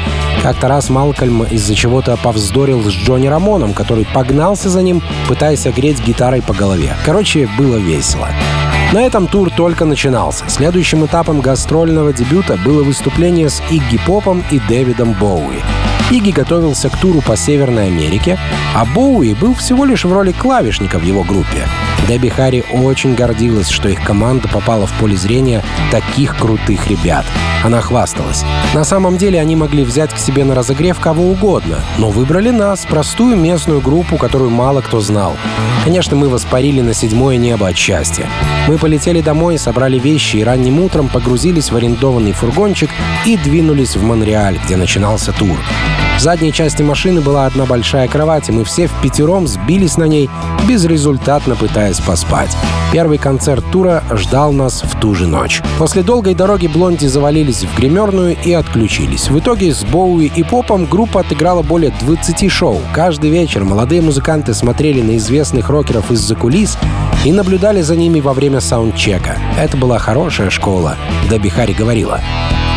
Как-то 0.44 0.68
раз 0.68 0.90
Малкольм 0.90 1.42
из-за 1.42 1.74
чего-то 1.74 2.16
повздорил 2.16 2.84
с 2.84 2.92
Джонни 2.92 3.26
Рамоном, 3.26 3.72
который 3.74 4.06
погнался 4.14 4.68
за 4.68 4.82
ним, 4.82 5.02
пытаясь 5.26 5.66
огреть 5.66 6.00
гитарой 6.06 6.40
по 6.40 6.54
голове. 6.54 6.94
Короче, 7.04 7.48
было 7.58 7.76
весело. 7.76 8.28
На 8.92 9.02
этом 9.02 9.26
тур 9.26 9.50
только 9.50 9.84
начинался. 9.84 10.48
Следующим 10.48 11.04
этапом 11.04 11.42
гастрольного 11.42 12.14
дебюта 12.14 12.58
было 12.64 12.82
выступление 12.82 13.50
с 13.50 13.62
Игги 13.70 14.00
Попом 14.06 14.42
и 14.50 14.58
Дэвидом 14.66 15.12
Боуи. 15.12 15.58
Игги 16.10 16.30
готовился 16.30 16.88
к 16.88 16.96
туру 16.96 17.20
по 17.20 17.36
Северной 17.36 17.88
Америке, 17.88 18.38
а 18.74 18.86
Боуи 18.86 19.34
был 19.34 19.54
всего 19.54 19.84
лишь 19.84 20.06
в 20.06 20.12
роли 20.12 20.32
клавишника 20.32 20.98
в 20.98 21.02
его 21.02 21.22
группе. 21.22 21.66
Дебби 22.06 22.28
Харри 22.28 22.64
очень 22.72 23.14
гордилась, 23.14 23.68
что 23.68 23.88
их 23.88 24.02
команда 24.02 24.48
попала 24.48 24.86
в 24.86 24.92
поле 24.92 25.16
зрения 25.16 25.62
таких 25.90 26.36
крутых 26.36 26.86
ребят. 26.88 27.24
Она 27.64 27.80
хвасталась. 27.80 28.44
На 28.74 28.84
самом 28.84 29.16
деле 29.18 29.40
они 29.40 29.56
могли 29.56 29.82
взять 29.82 30.12
к 30.12 30.18
себе 30.18 30.44
на 30.44 30.54
разогрев 30.54 31.00
кого 31.00 31.24
угодно, 31.24 31.80
но 31.98 32.10
выбрали 32.10 32.50
нас, 32.50 32.86
простую 32.86 33.36
местную 33.36 33.80
группу, 33.80 34.16
которую 34.16 34.50
мало 34.50 34.80
кто 34.80 35.00
знал. 35.00 35.36
Конечно, 35.84 36.16
мы 36.16 36.28
воспарили 36.28 36.80
на 36.80 36.94
седьмое 36.94 37.36
небо 37.36 37.68
от 37.68 37.76
счастья. 37.76 38.26
Мы 38.68 38.78
полетели 38.78 39.20
домой, 39.20 39.58
собрали 39.58 39.98
вещи 39.98 40.36
и 40.36 40.44
ранним 40.44 40.80
утром 40.80 41.08
погрузились 41.08 41.70
в 41.70 41.76
арендованный 41.76 42.32
фургончик 42.32 42.90
и 43.24 43.36
двинулись 43.36 43.96
в 43.96 44.02
Монреаль, 44.02 44.58
где 44.64 44.76
начинался 44.76 45.32
тур. 45.32 45.58
В 46.18 46.20
задней 46.20 46.52
части 46.52 46.82
машины 46.82 47.20
была 47.20 47.46
одна 47.46 47.64
большая 47.64 48.08
кровать, 48.08 48.48
и 48.48 48.52
мы 48.52 48.64
все 48.64 48.88
в 48.88 49.00
пятером 49.00 49.46
сбились 49.46 49.96
на 49.96 50.02
ней, 50.02 50.28
безрезультатно 50.66 51.54
пытаясь 51.54 52.00
поспать. 52.00 52.50
Первый 52.90 53.18
концерт 53.18 53.64
тура 53.70 54.02
ждал 54.10 54.52
нас 54.52 54.82
в 54.82 54.98
ту 54.98 55.14
же 55.14 55.28
ночь. 55.28 55.62
После 55.78 56.02
долгой 56.02 56.34
дороги 56.34 56.66
Блонди 56.66 57.06
завалились 57.06 57.62
в 57.62 57.78
гримерную 57.78 58.36
и 58.44 58.52
отключились. 58.52 59.30
В 59.30 59.38
итоге 59.38 59.72
с 59.72 59.84
Боуи 59.84 60.26
и 60.26 60.42
Попом 60.42 60.86
группа 60.86 61.20
отыграла 61.20 61.62
более 61.62 61.92
20 62.00 62.50
шоу. 62.50 62.80
Каждый 62.92 63.30
вечер 63.30 63.62
молодые 63.62 64.02
музыканты 64.02 64.54
смотрели 64.54 65.00
на 65.00 65.18
известных 65.18 65.70
рокеров 65.70 66.10
из-за 66.10 66.34
кулис 66.34 66.76
и 67.24 67.30
наблюдали 67.30 67.80
за 67.80 67.94
ними 67.94 68.18
во 68.18 68.32
время 68.32 68.58
саундчека. 68.58 69.36
Это 69.56 69.76
была 69.76 70.00
хорошая 70.00 70.50
школа, 70.50 70.96
Дебби 71.30 71.48
Харри 71.48 71.74
говорила. 71.74 72.20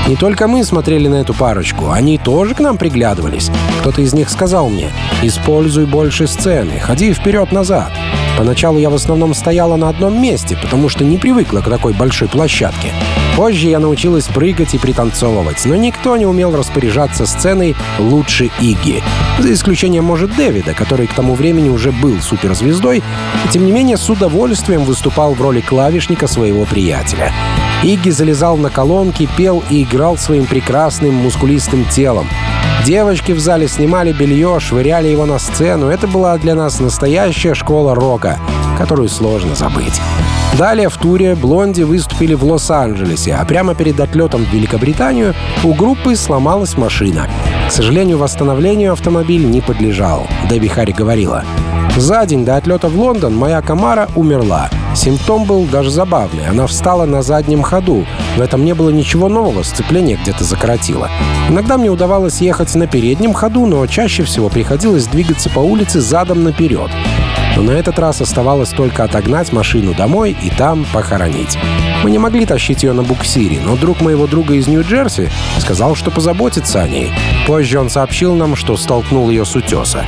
Не 0.08 0.16
только 0.16 0.48
мы 0.48 0.64
смотрели 0.64 1.08
на 1.08 1.16
эту 1.16 1.34
парочку, 1.34 1.92
они 1.92 2.18
тоже 2.18 2.56
к 2.56 2.60
нам 2.60 2.78
приглядывались. 2.78 3.52
Кто-то 3.80 4.02
из 4.02 4.14
них 4.14 4.30
сказал 4.30 4.70
мне, 4.70 4.90
используй 5.22 5.86
больше 5.86 6.28
сцены, 6.28 6.80
ходи 6.80 7.14
вперед-назад. 7.14 7.92
Поначалу 8.38 8.80
я 8.80 8.90
в 8.90 8.96
основном 8.96 9.34
стояла 9.34 9.76
на 9.76 9.90
одном 9.90 10.22
месте, 10.22 10.58
потому 10.60 10.90
что 10.90 11.04
не 11.04 11.18
привыкла 11.18 11.60
к 11.60 11.70
такой 11.70 11.94
большой 11.94 12.28
площадке. 12.28 12.92
Позже 13.36 13.68
я 13.68 13.80
научилась 13.80 14.26
прыгать 14.26 14.74
и 14.74 14.78
пританцовывать, 14.78 15.64
но 15.66 15.76
никто 15.76 16.18
не 16.18 16.26
умел 16.26 16.56
распоряжаться 16.56 17.26
сценой 17.26 17.76
лучше 18.00 18.50
Игги. 18.60 19.02
За 19.40 19.54
исключением, 19.54 20.06
может, 20.06 20.36
Дэвида, 20.36 20.74
который 20.74 21.08
к 21.08 21.14
тому 21.14 21.36
времени 21.36 21.70
уже 21.70 21.92
был 21.92 22.20
суперзвездой, 22.20 22.98
и 22.98 23.48
тем 23.52 23.66
не 23.66 23.72
менее 23.72 23.98
с 23.98 24.10
удовольствием 24.10 24.84
выступал 24.84 25.34
в 25.34 25.42
роли 25.42 25.62
клавишника 25.62 26.28
своего 26.28 26.66
приятеля. 26.66 27.32
Игги 27.84 28.12
залезал 28.12 28.58
на 28.58 28.70
колонки, 28.70 29.28
пел 29.38 29.64
и 29.70 29.82
играл 29.82 30.16
своим 30.16 30.46
прекрасным 30.46 31.16
мускулистым 31.16 31.86
телом. 31.86 32.28
Девочки 32.86 33.32
в 33.32 33.40
зале 33.40 33.68
снимали 33.68 34.12
белье, 34.12 34.60
швыряли 34.60 35.08
его 35.08 35.26
на 35.26 35.40
сцену. 35.40 35.88
Это 35.88 36.08
была 36.08 36.38
для 36.38 36.54
нас 36.54 36.80
настоящая 36.80 37.56
школа 37.56 37.96
рока, 37.96 38.38
которую 38.78 39.10
сложно 39.10 39.56
забыть. 39.56 40.00
Далее 40.58 40.90
в 40.90 40.98
туре 40.98 41.34
Блонди 41.34 41.82
выступили 41.82 42.36
в 42.36 42.44
Лос-Анджелесе, 42.44 43.34
а 43.34 43.46
прямо 43.46 43.74
перед 43.74 44.00
отлетом 44.00 44.46
в 44.46 44.54
Великобританию 44.54 45.34
у 45.64 45.74
группы 45.74 46.16
сломалась 46.16 46.78
машина. 46.78 47.28
К 47.68 47.72
сожалению, 47.72 48.20
восстановлению 48.20 48.94
автомобиль 48.94 49.46
не 49.46 49.62
подлежал. 49.62 50.28
Дебби 50.50 50.68
Харри 50.68 50.92
говорила, 50.92 51.44
«За 51.98 52.26
день 52.26 52.46
до 52.46 52.58
отлета 52.58 52.90
в 52.90 53.00
Лондон 53.00 53.36
моя 53.36 53.62
Камара 53.62 54.08
умерла. 54.16 54.70
Симптом 54.94 55.46
был 55.46 55.66
даже 55.66 55.90
забавный. 55.90 56.48
Она 56.48 56.68
встала 56.68 57.06
на 57.06 57.22
заднем 57.22 57.62
ходу. 57.62 58.06
В 58.36 58.42
этом 58.42 58.66
не 58.66 58.74
было 58.74 58.90
ничего 58.90 59.30
нового, 59.30 59.64
сцепление 59.64 60.18
где-то 60.22 60.44
закоротило. 60.44 61.10
Иногда 61.50 61.78
мне 61.78 61.90
удавалось 61.90 62.42
ехать 62.42 62.76
на 62.76 62.88
переднем 62.88 63.34
ходу, 63.34 63.66
но 63.66 63.86
чаще 63.88 64.24
всего 64.24 64.50
приходилось 64.50 65.08
двигаться 65.08 65.50
по 65.50 65.60
улице 65.60 66.02
задом 66.02 66.44
наперед. 66.44 66.92
Но 67.56 67.64
на 67.64 67.72
этот 67.72 68.00
раз 68.00 68.22
оставалось 68.22 68.70
только 68.70 69.04
отогнать 69.04 69.52
машину 69.52 69.94
домой 69.94 70.36
и 70.42 70.50
там 70.50 70.86
похоронить. 70.94 71.58
Мы 72.04 72.12
не 72.12 72.18
могли 72.18 72.46
тащить 72.46 72.84
ее 72.84 72.94
на 72.94 73.04
буксире, 73.04 73.60
но 73.64 73.76
друг 73.76 74.02
моего 74.02 74.28
друга 74.28 74.56
из 74.56 74.68
Нью-Джерси 74.68 75.30
сказал, 75.60 75.96
что 75.96 76.12
позаботится 76.12 76.82
о 76.82 76.88
ней. 76.88 77.12
Позже 77.48 77.80
он 77.80 77.90
сообщил 77.90 78.36
нам, 78.36 78.56
что 78.56 78.78
столкнул 78.78 79.30
ее 79.30 79.46
с 79.46 79.56
утеса. 79.56 80.06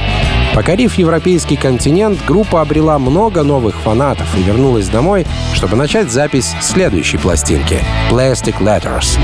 Покорив 0.54 0.96
европейский 1.00 1.56
континент, 1.56 2.20
группа 2.28 2.62
обрела 2.62 3.00
много 3.00 3.42
новых 3.42 3.76
фанатов 3.76 4.28
и 4.38 4.44
вернулась 4.44 4.88
домой, 4.88 5.26
чтобы 5.54 5.76
начать 5.76 6.12
запись 6.12 6.54
следующей 6.62 7.18
пластинки— 7.18 7.80
Plastic 8.12 8.60
Letters. 8.60 9.18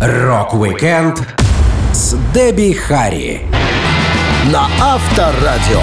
Рок-викенд 0.00 1.22
с 1.92 2.16
Дебби 2.32 2.72
Харри. 2.72 3.42
На 4.52 4.66
Авторадио. 4.80 5.80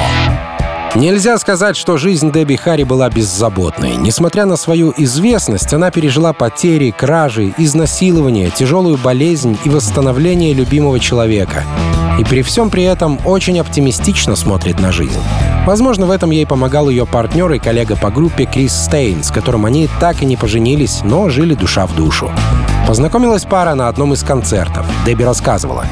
Нельзя 0.96 1.38
сказать, 1.38 1.78
что 1.78 1.98
жизнь 1.98 2.32
Дебби 2.32 2.56
Харри 2.56 2.84
была 2.84 3.10
беззаботной. 3.10 3.96
Несмотря 3.96 4.46
на 4.46 4.58
свою 4.58 4.94
известность, 4.98 5.74
она 5.74 5.90
пережила 5.90 6.34
потери, 6.34 6.92
кражи, 6.92 7.54
изнасилования, 7.58 8.50
тяжелую 8.50 8.98
болезнь 8.98 9.58
и 9.64 9.70
восстановление 9.70 10.54
любимого 10.54 11.00
человека. 11.00 11.64
И 12.20 12.24
при 12.24 12.42
всем 12.42 12.70
при 12.70 12.84
этом 12.84 13.20
очень 13.26 13.60
оптимистично 13.60 14.36
смотрит 14.36 14.80
на 14.80 14.92
жизнь. 14.92 15.20
Возможно, 15.66 16.06
в 16.06 16.12
этом 16.12 16.32
ей 16.32 16.46
помогал 16.46 16.90
ее 16.90 17.06
партнер 17.06 17.52
и 17.52 17.60
коллега 17.60 17.96
по 17.96 18.10
группе 18.10 18.46
Крис 18.46 18.74
Стейн, 18.74 19.24
с 19.24 19.32
которым 19.32 19.66
они 19.66 19.88
так 20.00 20.22
и 20.22 20.26
не 20.26 20.38
поженились, 20.38 21.02
но 21.04 21.30
жили 21.30 21.54
душа 21.54 21.86
в 21.86 21.96
душу. 21.96 22.32
Познакомилась 22.88 23.46
пара 23.46 23.76
на 23.76 23.88
одном 23.88 24.14
из 24.14 24.24
концертов. 24.24 24.86
Дебби 25.06 25.24
рассказывала. 25.24 25.86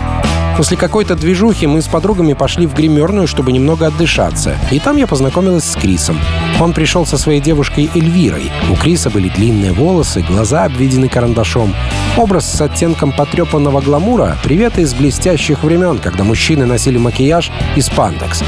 После 0.59 0.75
какой-то 0.75 1.15
движухи 1.15 1.67
мы 1.67 1.81
с 1.81 1.87
подругами 1.87 2.33
пошли 2.33 2.67
в 2.67 2.73
гримерную, 2.73 3.27
чтобы 3.27 3.53
немного 3.53 3.87
отдышаться. 3.87 4.57
И 4.71 4.79
там 4.79 4.97
я 4.97 5.07
познакомилась 5.07 5.63
с 5.63 5.73
Крисом. 5.77 6.19
Он 6.59 6.73
пришел 6.73 7.05
со 7.05 7.17
своей 7.17 7.39
девушкой 7.39 7.89
Эльвирой. 7.95 8.51
У 8.69 8.75
Криса 8.75 9.09
были 9.09 9.29
длинные 9.29 9.71
волосы, 9.71 10.19
глаза 10.19 10.65
обведены 10.65 11.07
карандашом. 11.07 11.73
Образ 12.17 12.51
с 12.51 12.59
оттенком 12.59 13.13
потрепанного 13.13 13.79
гламура— 13.79 14.37
привет 14.43 14.77
из 14.77 14.93
блестящих 14.93 15.63
времен, 15.63 15.97
когда 15.97 16.25
мужчины 16.25 16.65
носили 16.65 16.97
макияж 16.97 17.51
и 17.77 17.81
спандекс. 17.81 18.43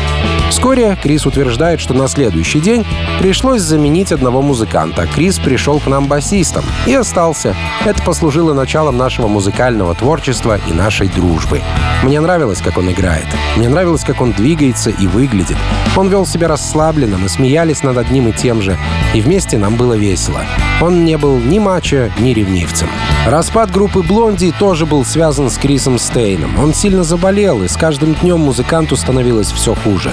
Вскоре 0.51 0.97
Крис 1.01 1.25
утверждает, 1.25 1.79
что 1.79 1.93
на 1.93 2.09
следующий 2.09 2.59
день 2.59 2.85
пришлось 3.19 3.61
заменить 3.61 4.11
одного 4.11 4.41
музыканта. 4.41 5.07
Крис 5.07 5.39
пришел 5.39 5.79
к 5.79 5.87
нам 5.87 6.07
басистом 6.07 6.65
и 6.85 6.93
остался. 6.93 7.55
Это 7.85 8.03
послужило 8.03 8.53
началом 8.53 8.97
нашего 8.97 9.29
музыкального 9.29 9.95
творчества 9.95 10.59
и 10.67 10.73
нашей 10.73 11.07
дружбы. 11.07 11.61
Мне 12.03 12.19
нравилось, 12.19 12.59
как 12.59 12.77
он 12.77 12.91
играет. 12.91 13.25
Мне 13.55 13.69
нравилось, 13.69 14.03
как 14.03 14.19
он 14.19 14.33
двигается 14.33 14.89
и 14.89 15.07
выглядит. 15.07 15.57
Он 15.95 16.09
вел 16.09 16.25
себя 16.25 16.49
расслабленно, 16.49 17.17
мы 17.17 17.29
смеялись 17.29 17.81
над 17.81 17.97
одним 17.97 18.27
и 18.27 18.33
тем 18.33 18.61
же. 18.61 18.77
И 19.13 19.21
вместе 19.21 19.57
нам 19.57 19.77
было 19.77 19.93
весело. 19.93 20.41
Он 20.81 21.05
не 21.05 21.17
был 21.17 21.37
ни 21.37 21.59
мачо, 21.59 22.09
ни 22.19 22.33
ревнивцем. 22.33 22.89
Распад 23.25 23.69
группы 23.71 24.01
«Блонди» 24.01 24.51
тоже 24.51 24.85
был 24.85 25.05
связан 25.05 25.49
с 25.49 25.57
Крисом 25.57 25.99
Стейном. 25.99 26.59
Он 26.59 26.73
сильно 26.73 27.03
заболел, 27.03 27.63
и 27.63 27.67
с 27.67 27.77
каждым 27.77 28.15
днем 28.15 28.39
музыканту 28.39 28.97
становилось 28.97 29.51
все 29.51 29.75
хуже. 29.75 30.11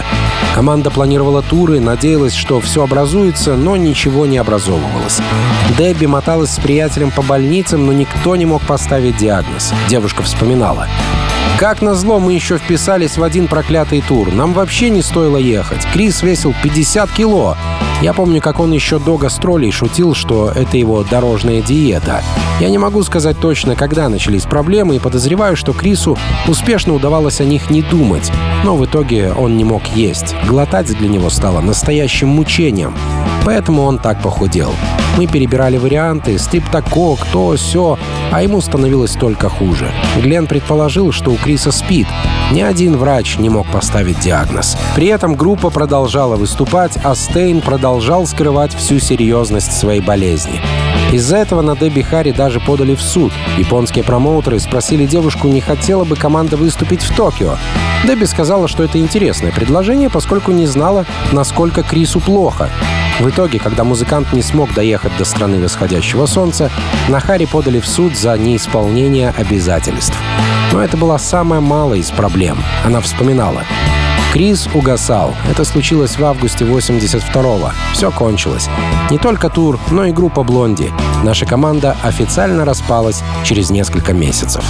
Команда 0.54 0.90
планировала 0.90 1.42
туры, 1.42 1.80
надеялась, 1.80 2.34
что 2.34 2.60
все 2.60 2.82
образуется, 2.82 3.54
но 3.54 3.76
ничего 3.76 4.26
не 4.26 4.38
образовывалось. 4.38 5.20
Дебби 5.76 6.06
моталась 6.06 6.50
с 6.50 6.58
приятелем 6.58 7.10
по 7.10 7.22
больницам, 7.22 7.86
но 7.86 7.92
никто 7.92 8.34
не 8.36 8.46
мог 8.46 8.62
поставить 8.62 9.16
диагноз. 9.16 9.72
Девушка 9.88 10.22
вспоминала. 10.22 10.88
Как 11.58 11.82
назло, 11.82 12.20
мы 12.20 12.34
еще 12.34 12.56
вписались 12.56 13.18
в 13.18 13.22
один 13.24 13.48
проклятый 13.48 14.00
тур. 14.00 14.32
Нам 14.32 14.52
вообще 14.52 14.90
не 14.90 15.02
стоило 15.02 15.36
ехать. 15.36 15.84
Крис 15.92 16.22
весил 16.22 16.54
50 16.62 17.10
кило. 17.10 17.56
Я 18.00 18.12
помню, 18.12 18.40
как 18.40 18.60
он 18.60 18.70
еще 18.70 19.00
до 19.00 19.16
гастролей 19.16 19.72
шутил, 19.72 20.14
что 20.14 20.52
это 20.54 20.76
его 20.76 21.02
дорожная 21.02 21.60
диета. 21.60 22.22
Я 22.60 22.70
не 22.70 22.78
могу 22.78 23.02
сказать 23.02 23.40
точно, 23.40 23.74
когда 23.74 24.08
начались 24.08 24.44
проблемы, 24.44 24.96
и 24.96 24.98
подозреваю, 25.00 25.56
что 25.56 25.72
Крису 25.72 26.16
успешно 26.46 26.94
удавалось 26.94 27.40
о 27.40 27.44
них 27.44 27.70
не 27.70 27.82
думать. 27.82 28.30
Но 28.62 28.76
в 28.76 28.84
итоге 28.84 29.32
он 29.32 29.56
не 29.56 29.64
мог 29.64 29.82
есть. 29.88 30.17
Глотать 30.46 30.86
для 30.86 31.08
него 31.08 31.30
стало 31.30 31.60
настоящим 31.60 32.28
мучением. 32.28 32.94
Поэтому 33.44 33.82
он 33.82 33.98
так 33.98 34.22
похудел. 34.22 34.72
Мы 35.16 35.26
перебирали 35.26 35.78
варианты, 35.78 36.38
стриптокок, 36.38 37.26
то, 37.32 37.56
все, 37.56 37.98
а 38.30 38.42
ему 38.42 38.60
становилось 38.60 39.12
только 39.12 39.48
хуже. 39.48 39.90
Глен 40.22 40.46
предположил, 40.46 41.12
что 41.12 41.30
у 41.30 41.36
Криса 41.36 41.72
спит. 41.72 42.06
Ни 42.52 42.60
один 42.60 42.96
врач 42.96 43.38
не 43.38 43.48
мог 43.48 43.66
поставить 43.70 44.20
диагноз. 44.20 44.76
При 44.94 45.06
этом 45.06 45.34
группа 45.34 45.70
продолжала 45.70 46.36
выступать, 46.36 46.96
а 47.02 47.14
Стейн 47.14 47.60
продолжал 47.60 48.26
скрывать 48.26 48.74
всю 48.74 48.98
серьезность 49.00 49.72
своей 49.72 50.00
болезни. 50.00 50.60
Из-за 51.12 51.38
этого 51.38 51.62
на 51.62 51.74
Дебби 51.74 52.02
Харри 52.02 52.32
даже 52.32 52.60
подали 52.60 52.94
в 52.94 53.00
суд. 53.00 53.32
Японские 53.56 54.04
промоутеры 54.04 54.60
спросили 54.60 55.06
девушку, 55.06 55.48
не 55.48 55.62
хотела 55.62 56.04
бы 56.04 56.16
команда 56.16 56.56
выступить 56.56 57.02
в 57.02 57.16
Токио. 57.16 57.56
Дебби 58.06 58.24
сказала, 58.24 58.68
что 58.68 58.84
это 58.84 58.98
интересное 58.98 59.50
предложение, 59.50 60.10
поскольку 60.10 60.52
не 60.52 60.66
знала, 60.66 61.06
насколько 61.32 61.82
Крису 61.82 62.20
плохо. 62.20 62.68
В 63.20 63.28
итоге, 63.28 63.58
когда 63.58 63.84
музыкант 63.84 64.32
не 64.34 64.42
смог 64.42 64.72
доехать 64.74 65.16
до 65.16 65.24
страны 65.24 65.58
восходящего 65.60 66.26
солнца, 66.26 66.70
на 67.08 67.20
Харри 67.20 67.46
подали 67.46 67.80
в 67.80 67.86
суд 67.86 68.16
за 68.16 68.36
неисполнение 68.36 69.30
обязательств. 69.30 70.16
Но 70.72 70.82
это 70.82 70.98
была 70.98 71.18
самая 71.18 71.60
малая 71.60 71.98
из 71.98 72.10
проблем. 72.10 72.58
Она 72.84 73.00
вспоминала. 73.00 73.64
Крис 74.32 74.68
угасал. 74.74 75.34
Это 75.50 75.64
случилось 75.64 76.18
в 76.18 76.24
августе 76.24 76.64
82-го. 76.64 77.70
Все 77.94 78.10
кончилось. 78.10 78.68
Не 79.10 79.18
только 79.18 79.48
тур, 79.48 79.80
но 79.90 80.04
и 80.04 80.12
группа 80.12 80.42
«Блонди». 80.42 80.92
Наша 81.24 81.46
команда 81.46 81.96
официально 82.02 82.64
распалась 82.66 83.22
через 83.42 83.70
несколько 83.70 84.12
месяцев. 84.12 84.62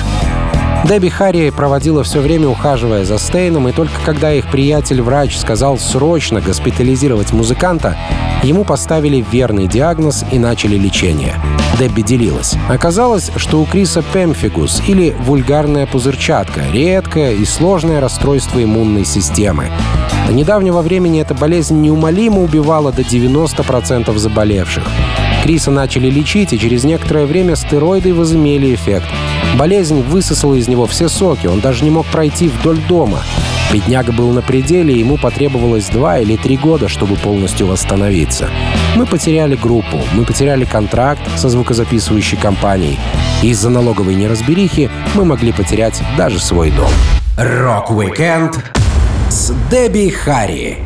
Дебби 0.84 1.08
Харри 1.08 1.50
проводила 1.50 2.02
все 2.02 2.20
время 2.20 2.48
ухаживая 2.48 3.04
за 3.04 3.18
Стейном, 3.18 3.68
и 3.68 3.72
только 3.72 4.00
когда 4.04 4.32
их 4.32 4.50
приятель-врач 4.50 5.36
сказал 5.36 5.78
срочно 5.78 6.40
госпитализировать 6.40 7.32
музыканта, 7.32 7.96
ему 8.42 8.64
поставили 8.64 9.24
верный 9.30 9.66
диагноз 9.66 10.24
и 10.30 10.38
начали 10.38 10.76
лечение. 10.76 11.34
Дебби 11.78 12.02
делилась. 12.02 12.54
Оказалось, 12.68 13.30
что 13.36 13.60
у 13.60 13.66
Криса 13.66 14.02
пемфигус 14.02 14.82
или 14.86 15.14
вульгарная 15.20 15.86
пузырчатка, 15.86 16.62
редкое 16.72 17.32
и 17.32 17.44
сложное 17.44 18.00
расстройство 18.00 18.62
иммунной 18.62 19.04
системы. 19.04 19.70
До 20.26 20.32
недавнего 20.32 20.80
времени 20.80 21.20
эта 21.20 21.34
болезнь 21.34 21.80
неумолимо 21.80 22.42
убивала 22.42 22.92
до 22.92 23.02
90% 23.02 24.16
заболевших. 24.16 24.84
Криса 25.48 25.70
начали 25.70 26.10
лечить, 26.10 26.52
и 26.52 26.58
через 26.58 26.84
некоторое 26.84 27.24
время 27.24 27.56
стероиды 27.56 28.12
возымели 28.12 28.74
эффект. 28.74 29.06
Болезнь 29.56 30.02
высосала 30.02 30.56
из 30.56 30.68
него 30.68 30.86
все 30.86 31.08
соки, 31.08 31.46
он 31.46 31.60
даже 31.60 31.84
не 31.84 31.90
мог 31.90 32.04
пройти 32.04 32.48
вдоль 32.48 32.76
дома. 32.86 33.22
Бедняга 33.72 34.12
был 34.12 34.30
на 34.32 34.42
пределе, 34.42 34.92
и 34.92 34.98
ему 34.98 35.16
потребовалось 35.16 35.86
два 35.86 36.18
или 36.18 36.36
три 36.36 36.58
года, 36.58 36.86
чтобы 36.88 37.16
полностью 37.16 37.66
восстановиться. 37.66 38.50
Мы 38.94 39.06
потеряли 39.06 39.56
группу, 39.56 39.98
мы 40.12 40.26
потеряли 40.26 40.66
контракт 40.66 41.22
со 41.36 41.48
звукозаписывающей 41.48 42.36
компанией. 42.36 42.98
Из-за 43.42 43.70
налоговой 43.70 44.16
неразберихи 44.16 44.90
мы 45.14 45.24
могли 45.24 45.52
потерять 45.52 46.02
даже 46.18 46.40
свой 46.40 46.70
дом. 46.72 46.90
Рок-викенд 47.38 48.62
с 49.30 49.54
Дебби 49.70 50.10
Харри. 50.10 50.76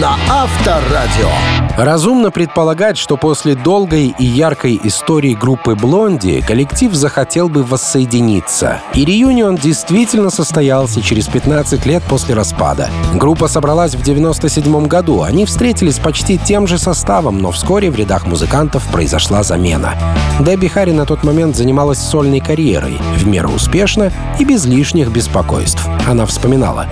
На 0.00 0.16
Авторадио. 0.30 1.28
Разумно 1.76 2.30
предполагать, 2.30 2.98
что 2.98 3.16
после 3.16 3.54
долгой 3.54 4.14
и 4.18 4.24
яркой 4.24 4.78
истории 4.84 5.34
группы 5.34 5.74
«Blondie» 5.74 6.42
коллектив 6.46 6.92
захотел 6.94 7.48
бы 7.48 7.62
воссоединиться. 7.62 8.80
И 8.94 9.04
реюнион 9.04 9.56
действительно 9.56 10.30
состоялся 10.30 11.00
через 11.00 11.28
15 11.28 11.86
лет 11.86 12.02
после 12.02 12.34
распада. 12.34 12.90
Группа 13.14 13.48
собралась 13.48 13.94
в 13.94 14.02
97 14.02 14.86
году. 14.86 15.22
Они 15.22 15.46
встретились 15.46 15.98
почти 15.98 16.38
тем 16.38 16.66
же 16.66 16.76
составом, 16.76 17.38
но 17.38 17.50
вскоре 17.50 17.90
в 17.90 17.96
рядах 17.96 18.26
музыкантов 18.26 18.86
произошла 18.88 19.42
замена. 19.42 19.94
Дебби 20.40 20.66
Харри 20.66 20.92
на 20.92 21.06
тот 21.06 21.24
момент 21.24 21.56
занималась 21.56 21.98
сольной 21.98 22.40
карьерой, 22.40 22.98
в 23.16 23.26
меру 23.26 23.50
успешно 23.50 24.12
и 24.38 24.44
без 24.44 24.64
лишних 24.66 25.10
беспокойств. 25.10 25.86
Она 26.06 26.26
вспоминала. 26.26 26.86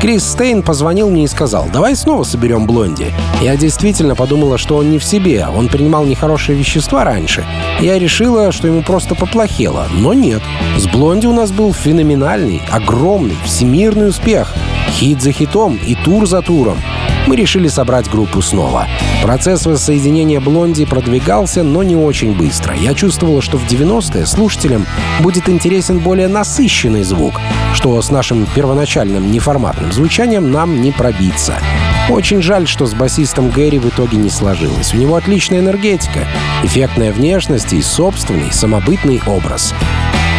Крис 0.00 0.24
Стейн 0.24 0.62
позвонил 0.62 1.10
мне 1.10 1.24
и 1.24 1.26
сказал, 1.26 1.68
давай 1.72 1.96
снова 1.96 2.22
соберем 2.22 2.66
Блонди. 2.66 3.12
Я 3.40 3.56
действительно 3.56 4.14
подумала, 4.14 4.58
что 4.58 4.76
он 4.76 4.90
не 4.90 4.98
в 4.98 5.04
себе, 5.04 5.46
он 5.48 5.68
принимал 5.68 6.04
нехорошие 6.04 6.56
вещества 6.56 7.02
раньше. 7.02 7.44
Я 7.80 7.98
решила, 7.98 8.52
что 8.52 8.68
ему 8.68 8.82
просто 8.82 9.14
поплохело, 9.14 9.86
но 9.92 10.12
нет. 10.12 10.42
С 10.76 10.86
Блонди 10.86 11.26
у 11.26 11.32
нас 11.32 11.50
был 11.50 11.72
феноменальный, 11.72 12.62
огромный, 12.70 13.36
всемирный 13.44 14.10
успех. 14.10 14.54
Хит 14.92 15.22
за 15.22 15.32
хитом 15.32 15.78
и 15.86 15.94
тур 15.94 16.26
за 16.26 16.42
туром 16.42 16.78
мы 17.26 17.36
решили 17.36 17.68
собрать 17.68 18.10
группу 18.10 18.40
снова. 18.42 18.86
Процесс 19.22 19.66
воссоединения 19.66 20.40
Блонди 20.40 20.84
продвигался, 20.84 21.62
но 21.62 21.82
не 21.82 21.96
очень 21.96 22.36
быстро. 22.36 22.74
Я 22.74 22.94
чувствовала, 22.94 23.42
что 23.42 23.58
в 23.58 23.66
90-е 23.66 24.26
слушателям 24.26 24.86
будет 25.20 25.48
интересен 25.48 25.98
более 25.98 26.28
насыщенный 26.28 27.02
звук, 27.02 27.40
что 27.74 28.00
с 28.00 28.10
нашим 28.10 28.46
первоначальным 28.54 29.30
неформатным 29.30 29.92
звучанием 29.92 30.50
нам 30.50 30.80
не 30.80 30.92
пробиться. 30.92 31.58
Очень 32.08 32.40
жаль, 32.40 32.68
что 32.68 32.86
с 32.86 32.94
басистом 32.94 33.50
Гэри 33.50 33.78
в 33.78 33.88
итоге 33.88 34.16
не 34.16 34.30
сложилось. 34.30 34.94
У 34.94 34.96
него 34.96 35.16
отличная 35.16 35.58
энергетика, 35.58 36.28
эффектная 36.62 37.12
внешность 37.12 37.72
и 37.72 37.82
собственный 37.82 38.52
самобытный 38.52 39.20
образ. 39.26 39.74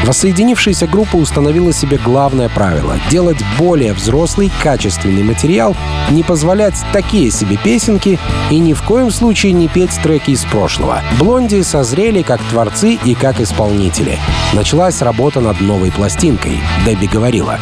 Воссоединившаяся 0.06 0.88
группа 0.88 1.18
установила 1.18 1.74
себе 1.74 1.98
главное 1.98 2.50
правило— 2.50 3.00
делать 3.10 3.44
более 3.58 3.94
взрослый, 3.94 4.52
качественный 4.64 5.24
материал, 5.24 5.76
не 6.12 6.24
позволять 6.24 6.82
такие 6.94 7.32
себе 7.32 7.58
песенки 7.58 8.20
и 8.50 8.60
ни 8.60 8.74
в 8.74 8.82
коем 8.84 9.12
случае 9.12 9.52
не 9.52 9.68
петь 9.68 10.00
треки 10.02 10.32
из 10.32 10.46
прошлого. 10.46 11.02
Блонди 11.20 11.62
созрели 11.62 12.22
как 12.22 12.42
творцы 12.44 12.98
и 13.04 13.16
как 13.16 13.42
исполнители. 13.42 14.18
Началась 14.54 15.02
работа 15.02 15.42
над 15.42 15.60
новой 15.60 15.92
пластинкой, 15.92 16.60
Дебби 16.86 17.08
говорила. 17.08 17.60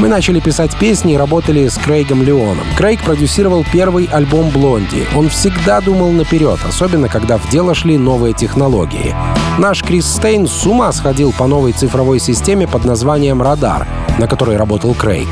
Мы 0.00 0.06
начали 0.06 0.38
писать 0.38 0.76
песни 0.78 1.14
и 1.14 1.16
работали 1.16 1.66
с 1.66 1.76
Крейгом 1.76 2.22
Леоном. 2.22 2.64
Крейг 2.76 3.02
продюсировал 3.02 3.66
первый 3.72 4.04
альбом 4.04 4.50
«Блонди». 4.50 5.04
Он 5.16 5.28
всегда 5.28 5.80
думал 5.80 6.12
наперед, 6.12 6.60
особенно 6.68 7.08
когда 7.08 7.36
в 7.36 7.50
дело 7.50 7.74
шли 7.74 7.98
новые 7.98 8.32
технологии. 8.32 9.12
Наш 9.58 9.82
Крис 9.82 10.06
Стейн 10.06 10.46
с 10.46 10.64
ума 10.66 10.92
сходил 10.92 11.32
по 11.32 11.48
новой 11.48 11.72
цифровой 11.72 12.20
системе 12.20 12.68
под 12.68 12.84
названием 12.84 13.42
«Радар», 13.42 13.88
на 14.18 14.28
которой 14.28 14.56
работал 14.56 14.94
Крейг. 14.94 15.28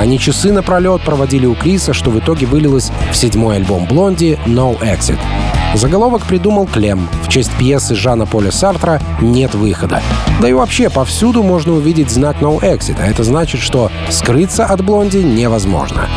Они 0.00 0.18
часы 0.18 0.52
напролет 0.52 1.02
проводили 1.02 1.46
у 1.46 1.54
Криса, 1.54 1.92
что 1.92 2.10
в 2.10 2.18
итоге 2.18 2.46
вылилось 2.46 2.90
в 3.12 3.16
седьмой 3.16 3.56
альбом 3.56 3.86
«Блонди» 3.86 4.36
«No 4.46 4.76
Exit». 4.80 5.18
Заголовок 5.74 6.24
придумал 6.26 6.66
Клем. 6.66 7.08
В 7.22 7.28
честь 7.28 7.52
пьесы 7.58 7.94
Жана 7.94 8.26
Поля 8.26 8.50
Сартра 8.50 9.00
«Нет 9.20 9.54
выхода». 9.54 10.02
Да 10.40 10.48
и 10.48 10.52
вообще, 10.52 10.88
повсюду 10.90 11.42
можно 11.42 11.74
увидеть 11.74 12.10
знак 12.10 12.36
«No 12.40 12.60
Exit», 12.60 12.96
а 13.00 13.06
это 13.06 13.22
значит, 13.22 13.60
что 13.60 13.90
скрыться 14.10 14.64
от 14.64 14.84
Блонди 14.84 15.18
невозможно. 15.18 16.08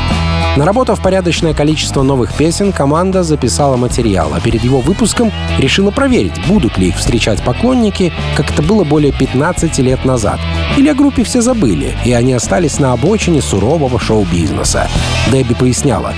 Наработав 0.58 1.02
порядочное 1.02 1.54
количество 1.54 2.02
новых 2.02 2.34
песен, 2.34 2.74
команда 2.74 3.24
записала 3.24 3.78
материал, 3.78 4.34
а 4.34 4.42
перед 4.42 4.64
его 4.64 4.82
выпуском 4.82 5.32
решила 5.58 5.92
проверить, 5.92 6.46
будут 6.48 6.78
ли 6.78 6.90
их 6.90 6.98
встречать 6.98 7.42
поклонники, 7.42 8.12
как 8.36 8.52
это 8.52 8.62
было 8.62 8.84
более 8.84 9.14
15 9.14 9.78
лет 9.80 10.04
назад. 10.04 10.40
Или 10.78 10.90
о 10.90 10.94
группе 10.94 11.24
все 11.24 11.42
забыли, 11.42 11.96
и 12.04 12.12
они 12.12 12.34
остались 12.34 12.80
на 12.80 12.92
обочине 12.92 13.42
сурового 13.42 13.98
шоу-бизнеса. 13.98 14.90
Дебби 15.32 15.54
поясняла. 15.54 16.14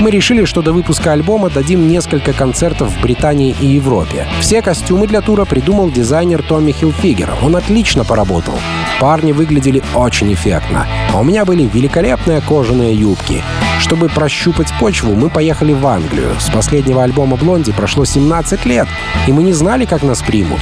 Мы 0.00 0.10
решили, 0.10 0.46
что 0.46 0.62
до 0.62 0.72
выпуска 0.72 1.12
альбома 1.12 1.50
дадим 1.50 1.86
несколько 1.86 2.32
концертов 2.32 2.90
в 2.90 3.02
Британии 3.02 3.54
и 3.60 3.66
Европе. 3.66 4.26
Все 4.40 4.62
костюмы 4.62 5.06
для 5.06 5.20
тура 5.20 5.44
придумал 5.44 5.90
дизайнер 5.90 6.42
Томми 6.42 6.72
Хилфигер. 6.72 7.34
Он 7.42 7.54
отлично 7.54 8.02
поработал. 8.02 8.58
Парни 8.98 9.32
выглядели 9.32 9.82
очень 9.94 10.32
эффектно. 10.32 10.86
А 11.12 11.20
у 11.20 11.22
меня 11.22 11.44
были 11.44 11.68
великолепные 11.70 12.40
кожаные 12.40 12.94
юбки. 12.94 13.42
Чтобы 13.78 14.08
прощупать 14.08 14.72
почву, 14.80 15.14
мы 15.14 15.28
поехали 15.28 15.74
в 15.74 15.86
Англию. 15.86 16.30
С 16.38 16.48
последнего 16.48 17.02
альбома 17.02 17.36
«Блонди» 17.36 17.70
прошло 17.70 18.06
17 18.06 18.64
лет, 18.64 18.88
и 19.26 19.32
мы 19.32 19.42
не 19.42 19.52
знали, 19.52 19.84
как 19.84 20.02
нас 20.02 20.22
примут. 20.22 20.60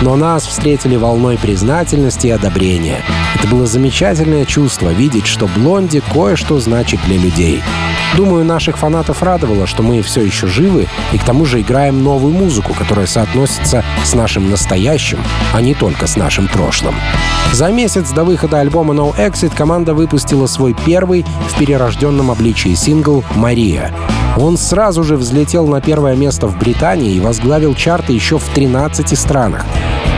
Но 0.00 0.16
нас 0.16 0.46
встретили 0.46 0.96
волной 0.96 1.36
признательности 1.36 2.28
и 2.28 2.30
одобрения. 2.30 3.02
Это 3.34 3.48
было 3.48 3.66
замечательное 3.66 4.46
чувство 4.46 4.90
видеть, 4.90 5.26
что 5.26 5.46
«Блонди» 5.46 6.00
кое-что 6.12 6.58
значит 6.58 7.00
для 7.06 7.18
людей. 7.18 7.62
Думаю, 8.16 8.44
наших 8.44 8.78
фанатов 8.78 9.22
радовало, 9.22 9.66
что 9.66 9.82
мы 9.82 10.02
все 10.02 10.22
еще 10.22 10.46
живы 10.46 10.88
и 11.12 11.18
к 11.18 11.24
тому 11.24 11.44
же 11.44 11.60
играем 11.60 12.02
новую 12.02 12.32
музыку, 12.32 12.74
которая 12.74 13.06
соотносится 13.06 13.84
с 14.04 14.14
нашим 14.14 14.50
настоящим, 14.50 15.18
а 15.52 15.60
не 15.60 15.74
только 15.74 16.06
с 16.06 16.16
нашим 16.16 16.48
прошлым. 16.48 16.94
За 17.52 17.68
месяц 17.68 18.10
до 18.10 18.24
выхода 18.24 18.60
альбома 18.60 18.94
No 18.94 19.14
Exit 19.16 19.54
команда 19.54 19.94
выпустила 19.94 20.46
свой 20.46 20.74
первый 20.74 21.24
в 21.48 21.58
перерожденном 21.58 22.30
обличии 22.30 22.74
сингл 22.74 23.24
«Мария». 23.34 23.92
Он 24.36 24.56
сразу 24.56 25.02
же 25.02 25.16
взлетел 25.16 25.66
на 25.66 25.80
первое 25.80 26.14
место 26.14 26.46
в 26.46 26.56
Британии 26.58 27.14
и 27.14 27.20
возглавил 27.20 27.74
чарты 27.74 28.12
еще 28.12 28.38
в 28.38 28.44
13 28.54 29.18
странах. 29.18 29.64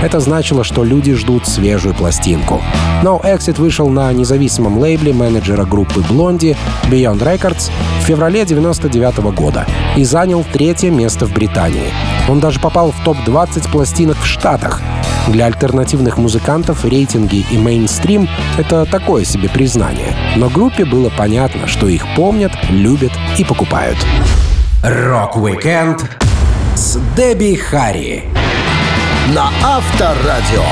Это 0.02 0.18
значило, 0.18 0.64
что 0.64 0.82
люди 0.82 1.14
ждут 1.14 1.46
свежую 1.46 1.94
пластинку. 1.94 2.62
No 3.02 3.22
Exit 3.22 3.60
вышел 3.60 3.88
на 3.88 4.10
независимом 4.12 4.78
лейбле 4.78 5.12
менеджера 5.12 5.64
группы 5.64 6.00
Blondie 6.00 6.56
Beyond 6.90 7.18
Records 7.18 7.70
в 8.00 8.04
феврале 8.04 8.46
99 8.46 9.18
года 9.34 9.66
и 9.96 10.04
занял 10.04 10.42
третье 10.42 10.90
место 10.90 11.26
в 11.26 11.34
Британии. 11.34 11.92
Он 12.28 12.40
даже 12.40 12.60
попал 12.60 12.92
в 12.92 13.04
топ-20 13.04 13.70
пластинок 13.70 14.16
в 14.18 14.26
Штатах. 14.26 14.80
Для 15.28 15.46
альтернативных 15.46 16.16
музыкантов 16.16 16.84
рейтинги 16.84 17.44
и 17.50 17.58
мейнстрим— 17.58 18.26
это 18.58 18.86
такое 18.86 19.24
себе 19.24 19.50
признание. 19.50 20.16
Но 20.36 20.48
группе 20.48 20.86
было 20.86 21.10
понятно, 21.10 21.66
что 21.66 21.88
их 21.88 22.06
помнят, 22.16 22.52
любят 22.70 23.12
и 23.36 23.44
покупают. 23.44 23.98
Рок-викенд 24.82 26.18
с 26.74 26.98
Дебби 27.14 27.54
Харри 27.54 28.24
на 29.34 29.48
Авторадио. 29.62 30.64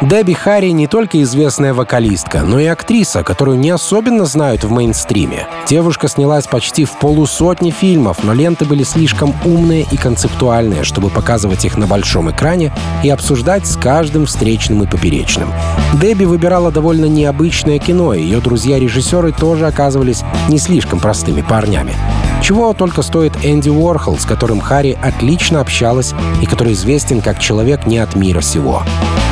Дебби 0.00 0.32
Харри 0.32 0.70
не 0.70 0.86
только 0.86 1.20
известная 1.22 1.74
вокалистка, 1.74 2.40
но 2.40 2.58
и 2.58 2.64
актриса, 2.64 3.22
которую 3.22 3.58
не 3.58 3.68
особенно 3.68 4.24
знают 4.24 4.64
в 4.64 4.70
мейнстриме. 4.70 5.46
Девушка 5.68 6.08
снялась 6.08 6.46
почти 6.46 6.86
в 6.86 6.92
полусотни 6.92 7.70
фильмов, 7.70 8.24
но 8.24 8.32
ленты 8.32 8.64
были 8.64 8.82
слишком 8.84 9.34
умные 9.44 9.86
и 9.90 9.98
концептуальные, 9.98 10.84
чтобы 10.84 11.10
показывать 11.10 11.66
их 11.66 11.76
на 11.76 11.86
большом 11.86 12.30
экране 12.30 12.72
и 13.04 13.10
обсуждать 13.10 13.66
с 13.66 13.76
каждым 13.76 14.24
встречным 14.24 14.82
и 14.82 14.86
поперечным. 14.86 15.52
Дебби 16.00 16.24
выбирала 16.24 16.70
довольно 16.70 17.04
необычное 17.04 17.78
кино, 17.78 18.14
и 18.14 18.22
ее 18.22 18.40
друзья-режиссеры 18.40 19.32
тоже 19.32 19.66
оказывались 19.66 20.22
не 20.48 20.58
слишком 20.58 21.00
простыми 21.00 21.42
парнями. 21.42 21.94
Чего 22.42 22.72
только 22.72 23.02
стоит 23.02 23.32
Энди 23.42 23.68
Уорхол, 23.68 24.18
с 24.18 24.24
которым 24.24 24.60
Харри 24.60 24.98
отлично 25.00 25.60
общалась 25.60 26.14
и 26.40 26.46
который 26.46 26.72
известен 26.72 27.20
как 27.20 27.38
человек 27.38 27.86
не 27.86 27.98
от 27.98 28.16
мира 28.16 28.40
сего. 28.40 28.82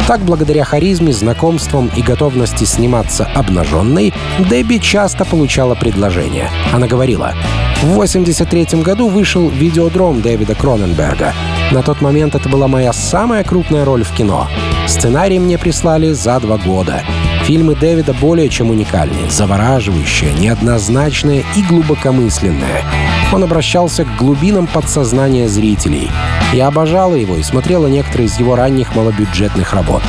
Так, 0.07 0.21
благодаря 0.21 0.65
харизме, 0.65 1.13
знакомствам 1.13 1.91
и 1.95 2.03
готовности 2.03 2.65
сниматься 2.65 3.29
обнаженной, 3.35 4.15
Дебби 4.39 4.79
часто 4.79 5.25
получала 5.25 5.75
предложения. 5.75 6.51
Она 6.73 6.87
говорила, 6.87 7.35
в 7.83 7.89
83 7.89 8.83
году 8.83 9.09
вышел 9.09 9.49
«Видеодром» 9.49 10.23
Дэвида 10.23 10.55
Кроненберга. 10.55 11.35
На 11.73 11.83
тот 11.83 12.01
момент 12.01 12.35
это 12.35 12.49
была 12.49 12.69
моя 12.69 12.93
самая 12.93 13.45
крупная 13.45 13.85
роль 13.85 14.03
в 14.03 14.15
кино. 14.15 14.49
Сценарий 14.87 15.39
мне 15.39 15.59
прислали 15.59 16.13
за 16.13 16.41
два 16.41 16.57
года. 16.57 17.03
Фильмы 17.49 17.75
Дэвида 17.75 18.13
более 18.13 18.51
чем 18.51 18.69
уникальные, 18.69 19.31
завораживающие, 19.31 20.35
неоднозначные 20.35 21.47
и 21.57 21.63
глубокомысленные. 21.63 22.85
Он 23.33 23.43
обращался 23.43 24.05
к 24.05 24.17
глубинам 24.17 24.67
подсознания 24.67 25.49
зрителей. 25.49 26.11
Я 26.53 26.67
обожала 26.67 27.15
его 27.15 27.37
и 27.37 27.43
смотрела 27.43 27.87
некоторые 27.87 28.27
из 28.27 28.39
его 28.39 28.55
ранних 28.55 28.95
малобюджетных 28.95 29.73
работ. 29.73 30.03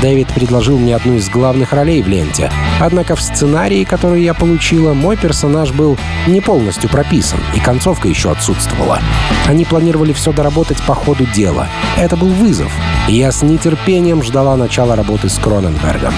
Дэвид 0.00 0.28
предложил 0.28 0.78
мне 0.78 0.96
одну 0.96 1.16
из 1.16 1.28
главных 1.28 1.74
ролей 1.74 2.02
в 2.02 2.08
ленте. 2.08 2.50
Однако 2.80 3.14
в 3.14 3.20
сценарии, 3.20 3.84
который 3.84 4.22
я 4.22 4.32
получила, 4.32 4.94
мой 4.94 5.18
персонаж 5.18 5.72
был 5.72 5.98
не 6.26 6.40
полностью 6.40 6.88
прописан, 6.88 7.40
и 7.54 7.60
концовка 7.60 8.08
еще 8.08 8.30
отсутствовала. 8.30 9.00
Они 9.46 9.66
планировали 9.66 10.14
все 10.14 10.32
доработать 10.32 10.80
по 10.86 10.94
ходу 10.94 11.26
дела. 11.26 11.68
Это 11.98 12.16
был 12.16 12.28
вызов. 12.28 12.72
Я 13.08 13.30
с 13.30 13.42
нетерпением 13.42 14.22
ждала 14.22 14.56
начала 14.56 14.96
работы 14.96 15.28
с 15.28 15.38
Кроненбергом. 15.38 16.12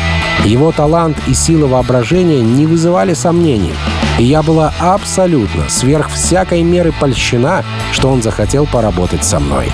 Его 0.44 0.72
талант 0.72 1.18
и 1.26 1.34
сила 1.34 1.66
воображения 1.66 2.40
не 2.40 2.66
вызывали 2.66 3.12
сомнений, 3.12 3.74
и 4.18 4.24
я 4.24 4.42
была 4.42 4.72
абсолютно 4.80 5.68
сверх 5.68 6.08
всякой 6.08 6.62
меры 6.62 6.92
польщена, 6.92 7.64
что 7.92 8.08
он 8.08 8.22
захотел 8.22 8.66
поработать 8.66 9.24
со 9.24 9.38
мной. 9.38 9.70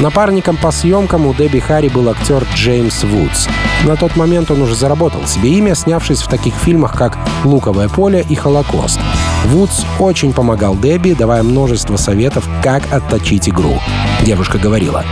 Напарником 0.00 0.56
по 0.56 0.70
съемкам 0.70 1.26
у 1.26 1.34
Дебби 1.34 1.60
Харри 1.60 1.88
был 1.88 2.08
актер 2.08 2.44
Джеймс 2.54 3.04
Вудс. 3.04 3.48
На 3.84 3.96
тот 3.96 4.16
момент 4.16 4.50
он 4.50 4.62
уже 4.62 4.74
заработал 4.74 5.24
себе 5.26 5.50
имя, 5.50 5.74
снявшись 5.74 6.22
в 6.22 6.28
таких 6.28 6.54
фильмах, 6.54 6.96
как 6.96 7.16
«Луковое 7.44 7.88
поле» 7.88 8.24
и 8.28 8.34
«Холокост». 8.34 8.98
Вудс 9.46 9.84
очень 9.98 10.32
помогал 10.32 10.76
Дебби, 10.76 11.12
давая 11.12 11.42
множество 11.42 11.96
советов, 11.96 12.48
как 12.62 12.92
отточить 12.92 13.48
игру. 13.48 13.78
Девушка 14.22 14.58
говорила, 14.58 15.04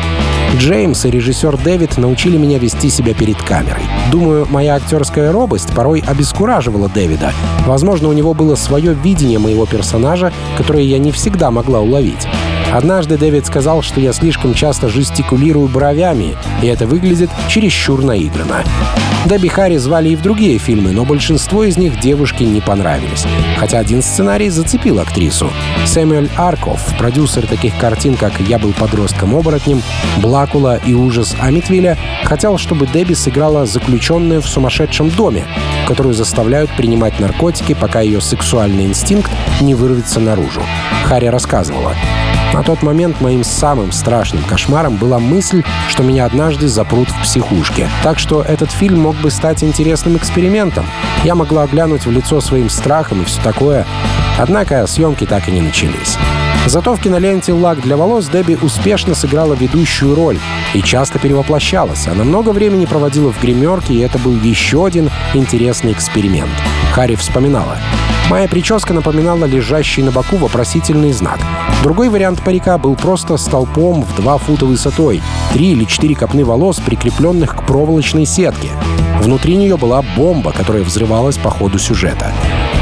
Джеймс 0.58 1.04
и 1.06 1.10
режиссер 1.10 1.56
Дэвид 1.56 1.96
научили 1.96 2.36
меня 2.36 2.58
вести 2.58 2.90
себя 2.90 3.14
перед 3.14 3.40
камерой. 3.42 3.82
Думаю, 4.10 4.46
моя 4.50 4.74
актерская 4.74 5.32
робость 5.32 5.74
порой 5.74 6.04
обескураживала 6.06 6.88
Дэвида. 6.88 7.32
Возможно, 7.66 8.08
у 8.08 8.12
него 8.12 8.34
было 8.34 8.54
свое 8.54 8.92
видение 8.94 9.38
моего 9.38 9.66
персонажа, 9.66 10.32
которое 10.56 10.84
я 10.84 10.98
не 10.98 11.10
всегда 11.10 11.50
могла 11.50 11.80
уловить. 11.80 12.26
Однажды 12.72 13.18
Дэвид 13.18 13.46
сказал, 13.46 13.82
что 13.82 14.00
я 14.00 14.12
слишком 14.12 14.54
часто 14.54 14.88
жестикулирую 14.88 15.68
бровями, 15.68 16.36
и 16.62 16.66
это 16.66 16.86
выглядит 16.86 17.30
чересчур 17.48 18.02
наигранно. 18.02 18.64
Дебби 19.26 19.48
Харри 19.48 19.76
звали 19.76 20.08
и 20.08 20.16
в 20.16 20.22
другие 20.22 20.58
фильмы, 20.58 20.90
но 20.90 21.04
большинство 21.04 21.62
из 21.62 21.76
них 21.76 22.00
девушке 22.00 22.44
не 22.44 22.60
понравились. 22.60 23.24
Хотя 23.56 23.78
один 23.78 24.02
сценарий 24.02 24.48
зацепил 24.48 24.98
актрису. 24.98 25.48
Сэмюэль 25.86 26.30
Арков, 26.36 26.80
продюсер 26.98 27.46
таких 27.46 27.76
картин, 27.78 28.16
как 28.16 28.40
«Я 28.40 28.58
был 28.58 28.72
подростком-оборотнем», 28.72 29.80
«Блакула» 30.16 30.80
и 30.84 30.94
«Ужас 30.94 31.36
Амитвилля», 31.40 31.96
хотел, 32.24 32.58
чтобы 32.58 32.88
Дебби 32.88 33.14
сыграла 33.14 33.64
заключенную 33.64 34.42
в 34.42 34.48
сумасшедшем 34.48 35.10
доме, 35.10 35.44
которую 35.86 36.14
заставляют 36.14 36.70
принимать 36.76 37.20
наркотики, 37.20 37.74
пока 37.74 38.00
ее 38.00 38.20
сексуальный 38.20 38.86
инстинкт 38.86 39.30
не 39.60 39.74
вырвется 39.74 40.18
наружу. 40.18 40.62
Харри 41.04 41.26
рассказывала. 41.26 41.94
На 42.52 42.62
тот 42.62 42.82
момент 42.82 43.20
моим 43.20 43.44
самым 43.44 43.92
страшным 43.92 44.42
кошмаром 44.44 44.96
была 44.96 45.18
мысль, 45.18 45.62
что 45.88 46.02
меня 46.02 46.26
однажды 46.26 46.68
запрут 46.68 47.08
в 47.08 47.22
психушке. 47.22 47.88
Так 48.02 48.18
что 48.18 48.42
этот 48.42 48.70
фильм 48.70 49.00
мог 49.00 49.16
бы 49.16 49.30
стать 49.30 49.64
интересным 49.64 50.16
экспериментом. 50.16 50.86
Я 51.24 51.34
могла 51.34 51.66
глянуть 51.66 52.04
в 52.04 52.10
лицо 52.10 52.40
своим 52.40 52.68
страхом 52.68 53.22
и 53.22 53.24
все 53.24 53.40
такое. 53.42 53.86
Однако 54.38 54.86
съемки 54.86 55.24
так 55.24 55.48
и 55.48 55.52
не 55.52 55.60
начались. 55.60 56.18
Зато 56.66 56.94
в 56.94 57.00
киноленте 57.00 57.52
«Лак 57.52 57.80
для 57.80 57.96
волос» 57.96 58.28
Дебби 58.28 58.56
успешно 58.62 59.14
сыграла 59.14 59.54
ведущую 59.54 60.14
роль 60.14 60.38
и 60.74 60.80
часто 60.80 61.18
перевоплощалась. 61.18 62.06
Она 62.06 62.24
много 62.24 62.50
времени 62.50 62.86
проводила 62.86 63.32
в 63.32 63.40
гримерке, 63.42 63.94
и 63.94 64.00
это 64.00 64.18
был 64.18 64.36
еще 64.36 64.86
один 64.86 65.10
интересный 65.34 65.92
эксперимент. 65.92 66.52
Харри 66.92 67.16
вспоминала. 67.16 67.78
Моя 68.30 68.48
прическа 68.48 68.94
напоминала 68.94 69.44
лежащий 69.44 70.02
на 70.02 70.12
боку 70.12 70.36
вопросительный 70.36 71.12
знак. 71.12 71.40
Другой 71.82 72.08
вариант 72.08 72.42
парика 72.42 72.78
был 72.78 72.94
просто 72.94 73.36
столпом 73.36 74.04
в 74.04 74.14
2 74.16 74.38
фута 74.38 74.64
высотой, 74.64 75.20
3 75.52 75.72
или 75.72 75.84
4 75.84 76.14
копны 76.14 76.44
волос, 76.44 76.80
прикрепленных 76.80 77.56
к 77.56 77.66
проволочной 77.66 78.24
сетке. 78.24 78.70
Внутри 79.20 79.56
нее 79.56 79.76
была 79.76 80.02
бомба, 80.16 80.52
которая 80.52 80.84
взрывалась 80.84 81.36
по 81.36 81.50
ходу 81.50 81.78
сюжета. 81.78 82.32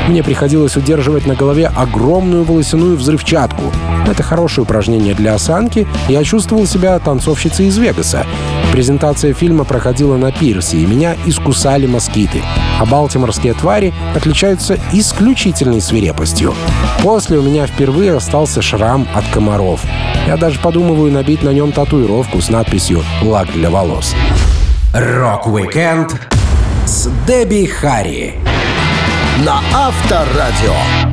Мне 0.09 0.23
приходилось 0.23 0.77
удерживать 0.77 1.27
на 1.27 1.35
голове 1.35 1.67
огромную 1.67 2.45
волосяную 2.45 2.97
взрывчатку. 2.97 3.73
Это 4.09 4.23
хорошее 4.23 4.65
упражнение 4.65 5.15
для 5.15 5.35
осанки, 5.35 5.87
я 6.09 6.25
чувствовал 6.25 6.67
себя 6.67 6.99
танцовщицей 6.99 7.67
из 7.67 7.79
Вегаса. 7.79 8.27
Презентация 8.73 9.35
фильма 9.35 9.65
проходила 9.65 10.17
на 10.17 10.33
пирсе, 10.33 10.79
и 10.79 10.87
меня 10.87 11.17
искусали 11.27 11.87
москиты. 11.87 12.43
А 12.79 12.87
балтиморские 12.87 13.55
твари 13.55 13.93
отличаются 14.15 14.79
исключительной 14.93 15.81
свирепостью. 15.81 16.55
После 17.03 17.39
у 17.39 17.43
меня 17.43 17.67
впервые 17.67 18.17
остался 18.17 18.63
шрам 18.63 19.07
от 19.15 19.25
комаров. 19.27 19.83
Я 20.27 20.37
даже 20.37 20.59
подумываю 20.61 21.13
набить 21.13 21.43
на 21.43 21.51
нем 21.51 21.73
татуировку 21.73 22.41
с 22.41 22.49
надписью 22.49 23.03
«Лак 23.23 23.53
для 23.53 23.71
волос». 23.71 24.15
Рок-викенд 24.93 26.17
с 26.85 27.09
Дебби 27.27 27.67
Харри 27.67 28.41
на 29.45 29.63
Авторадио. 29.73 31.10